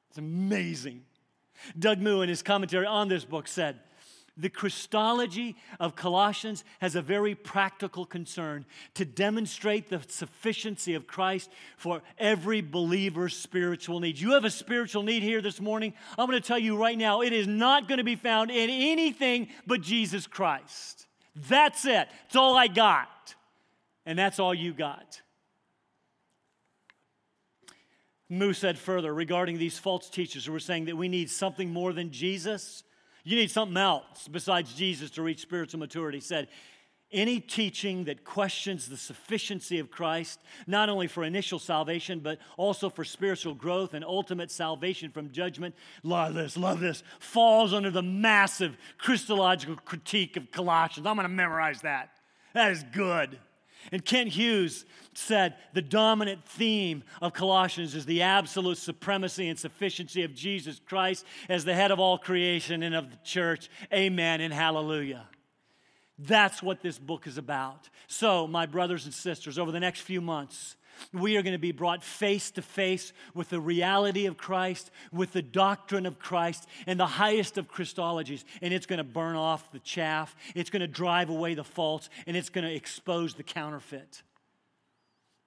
It's 0.10 0.20
amazing. 0.20 1.02
Doug 1.78 2.00
Moo, 2.00 2.22
in 2.22 2.30
his 2.30 2.44
commentary 2.44 2.86
on 2.86 3.08
this 3.08 3.26
book, 3.26 3.48
said, 3.48 3.80
the 4.38 4.50
Christology 4.50 5.56
of 5.80 5.96
Colossians 5.96 6.64
has 6.80 6.96
a 6.96 7.02
very 7.02 7.36
practical 7.36 8.06
concern 8.06 8.66
to 8.96 9.06
demonstrate 9.06 9.90
the 9.90 10.02
sufficiency 10.08 10.94
of 10.94 11.08
Christ 11.08 11.50
for 11.78 12.02
every 12.18 12.62
believer's 12.62 13.36
spiritual 13.36 14.00
need. 14.02 14.20
You 14.20 14.34
have 14.34 14.44
a 14.44 14.50
spiritual 14.50 15.04
need 15.04 15.24
here 15.24 15.42
this 15.42 15.62
morning. 15.62 15.94
I'm 16.18 16.30
going 16.30 16.42
to 16.42 16.46
tell 16.46 16.60
you 16.60 16.76
right 16.76 16.98
now, 16.98 17.22
it 17.22 17.32
is 17.32 17.48
not 17.48 17.88
going 17.88 18.00
to 18.00 18.04
be 18.04 18.16
found 18.18 18.52
in 18.52 18.70
anything 18.70 19.48
but 19.66 19.82
Jesus 19.82 20.28
Christ. 20.28 21.08
That's 21.36 21.86
it. 21.86 22.08
It's 22.28 22.36
all 22.36 22.58
I 22.58 22.68
got. 22.68 23.36
And 24.06 24.20
that's 24.20 24.40
all 24.40 24.54
you 24.54 24.74
got. 24.74 25.22
Moo 28.28 28.54
said 28.54 28.78
further 28.78 29.14
regarding 29.14 29.58
these 29.58 29.78
false 29.78 30.10
teachers 30.10 30.46
who 30.46 30.52
were 30.52 30.60
saying 30.60 30.86
that 30.86 30.98
we 30.98 31.08
need 31.08 31.30
something 31.30 31.72
more 31.72 31.94
than 31.94 32.12
Jesus 32.12 32.84
you 33.26 33.36
need 33.36 33.52
something 33.52 33.76
else 33.76 34.30
besides 34.32 34.74
Jesus 34.74 35.12
to 35.12 35.22
reach 35.22 35.42
spiritual 35.42 35.80
maturity. 35.80 36.20
He 36.20 36.22
said, 36.22 36.48
any 37.12 37.40
teaching 37.40 38.06
that 38.06 38.24
questions 38.24 38.88
the 38.88 38.98
sufficiency 38.98 39.80
of 39.80 39.90
Christ, 39.92 40.40
not 40.68 40.90
only 40.90 41.08
for 41.08 41.24
initial 41.24 41.60
salvation, 41.60 42.20
but 42.20 42.40
also 42.58 42.90
for 42.90 43.04
spiritual 43.04 43.54
growth 43.54 43.94
and 43.94 44.04
ultimate 44.04 44.52
salvation 44.52 45.12
from 45.12 45.32
judgment, 45.32 45.76
love 46.04 46.34
this, 46.34 46.58
love 46.58 46.80
this, 46.80 47.04
falls 47.20 47.74
under 47.74 47.92
the 47.92 48.02
massive 48.02 48.78
Christological 48.98 49.76
critique 49.76 50.36
of 50.38 50.52
Colossians. 50.52 51.08
I'm 51.08 51.16
going 51.16 51.26
to 51.26 51.30
memorize 51.30 51.82
that. 51.82 52.12
That 52.54 52.72
is 52.72 52.84
good. 52.92 53.40
And 53.92 54.04
Kent 54.04 54.30
Hughes 54.30 54.86
said 55.14 55.56
the 55.74 55.82
dominant 55.82 56.46
theme 56.46 57.04
of 57.22 57.34
Colossians 57.34 57.96
is 57.96 58.06
the 58.06 58.22
absolute 58.22 58.78
supremacy 58.78 59.48
and 59.48 59.58
sufficiency 59.58 60.24
of 60.24 60.34
Jesus 60.34 60.82
Christ 60.86 61.26
as 61.50 61.66
the 61.66 61.74
head 61.74 61.92
of 61.92 62.00
all 62.00 62.18
creation 62.18 62.84
and 62.84 62.96
of 62.96 63.12
the 63.12 63.18
church. 63.24 63.70
Amen 63.94 64.42
and 64.42 64.54
hallelujah. 64.54 65.28
That's 66.18 66.64
what 66.64 66.82
this 66.82 66.98
book 66.98 67.28
is 67.28 67.38
about. 67.38 67.90
So, 68.08 68.48
my 68.48 68.66
brothers 68.66 69.06
and 69.06 69.14
sisters, 69.14 69.60
over 69.60 69.72
the 69.72 69.80
next 69.80 70.02
few 70.02 70.22
months, 70.22 70.78
we 71.14 71.38
are 71.38 71.42
going 71.42 71.54
to 71.54 71.60
be 71.60 71.72
brought 71.72 72.04
face 72.04 72.52
to 72.52 72.62
face 72.62 73.14
with 73.34 73.50
the 73.50 73.60
reality 73.60 74.26
of 74.26 74.38
Christ, 74.38 74.92
with 75.12 75.34
the 75.34 75.42
doctrine 75.42 76.06
of 76.06 76.20
Christ, 76.20 76.68
and 76.88 77.00
the 77.00 77.06
highest 77.06 77.58
of 77.58 77.72
Christologies. 77.72 78.44
And 78.62 78.74
it's 78.74 78.86
going 78.86 78.98
to 78.98 79.04
burn 79.04 79.36
off 79.36 79.72
the 79.72 79.80
chaff, 79.80 80.36
it's 80.56 80.70
going 80.70 80.82
to 80.82 80.88
drive 80.88 81.30
away 81.30 81.54
the 81.54 81.64
false, 81.64 82.10
and 82.28 82.36
it's 82.36 82.50
going 82.50 82.66
to 82.66 82.74
expose 82.74 83.34
the 83.34 83.44
counterfeit. 83.44 84.24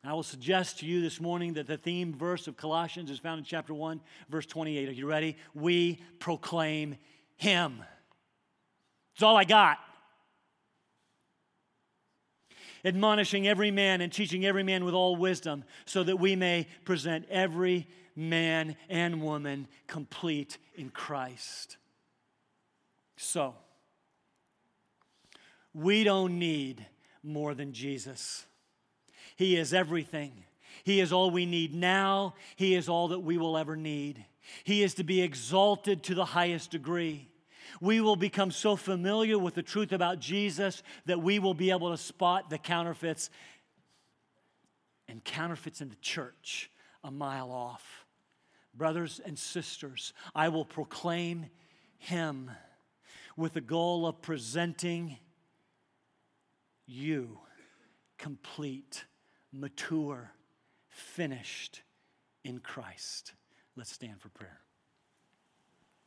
I 0.05 0.13
will 0.13 0.23
suggest 0.23 0.79
to 0.79 0.87
you 0.87 1.01
this 1.01 1.21
morning 1.21 1.55
that 1.55 1.67
the 1.67 1.77
theme 1.77 2.15
verse 2.15 2.47
of 2.47 2.57
Colossians 2.57 3.11
is 3.11 3.19
found 3.19 3.39
in 3.39 3.45
chapter 3.45 3.75
1, 3.75 4.01
verse 4.29 4.47
28. 4.47 4.89
Are 4.89 4.93
you 4.93 5.07
ready? 5.07 5.37
We 5.55 6.01
proclaim 6.19 6.97
Him. 7.37 7.83
It's 9.15 9.23
all 9.23 9.37
I 9.37 9.45
got 9.45 9.79
admonishing 12.85 13.49
every 13.49 13.71
man 13.71 14.01
and 14.01 14.13
teaching 14.13 14.45
every 14.45 14.63
man 14.63 14.85
with 14.85 14.95
all 14.95 15.17
wisdom, 15.17 15.65
so 15.85 16.03
that 16.03 16.17
we 16.17 16.37
may 16.37 16.67
present 16.85 17.27
every 17.31 17.87
man 18.15 18.77
and 18.89 19.23
woman 19.23 19.69
complete 19.87 20.59
in 20.75 20.91
Christ. 20.91 21.77
So, 23.17 23.55
we 25.75 26.05
don't 26.05 26.39
need 26.39 26.87
more 27.23 27.55
than 27.55 27.73
Jesus. 27.73 28.47
He 29.37 29.57
is 29.57 29.73
everything. 29.75 30.45
He 30.85 31.01
is 31.01 31.13
all 31.13 31.31
we 31.31 31.47
need 31.47 31.75
now. 31.75 32.35
He 32.57 32.75
is 32.75 32.89
all 32.89 33.09
that 33.09 33.21
we 33.21 33.39
will 33.39 33.57
ever 33.57 33.77
need. 33.77 34.25
He 34.65 34.83
is 34.83 34.95
to 34.95 35.05
be 35.05 35.21
exalted 35.21 36.03
to 36.05 36.15
the 36.15 36.25
highest 36.25 36.71
degree 36.71 37.29
we 37.81 38.01
will 38.01 38.17
become 38.17 38.51
so 38.51 38.77
familiar 38.77 39.39
with 39.39 39.55
the 39.55 39.63
truth 39.63 39.93
about 39.93 40.21
Jesus 40.21 40.83
that 41.07 41.23
we 41.23 41.39
will 41.39 41.55
be 41.55 41.71
able 41.71 41.91
to 41.91 41.97
spot 41.97 42.51
the 42.51 42.59
counterfeits 42.59 43.31
and 45.09 45.25
counterfeits 45.25 45.81
in 45.81 45.89
the 45.89 45.97
church 45.97 46.71
a 47.05 47.11
mile 47.11 47.51
off. 47.51 48.07
Brothers 48.75 49.21
and 49.25 49.39
sisters, 49.39 50.13
I 50.35 50.49
will 50.51 50.65
proclaim 50.65 51.47
him 51.99 52.51
with 53.37 53.55
the 53.55 53.61
goal 53.61 54.07
of 54.07 54.21
presenting 54.21 55.17
you 56.87 57.39
complete, 58.19 59.05
mature, 59.53 60.33
finished 60.89 61.83
in 62.45 62.59
Christ. 62.59 63.33
Let's 63.77 63.93
stand 63.93 64.21
for 64.21 64.29
prayer. 64.29 64.61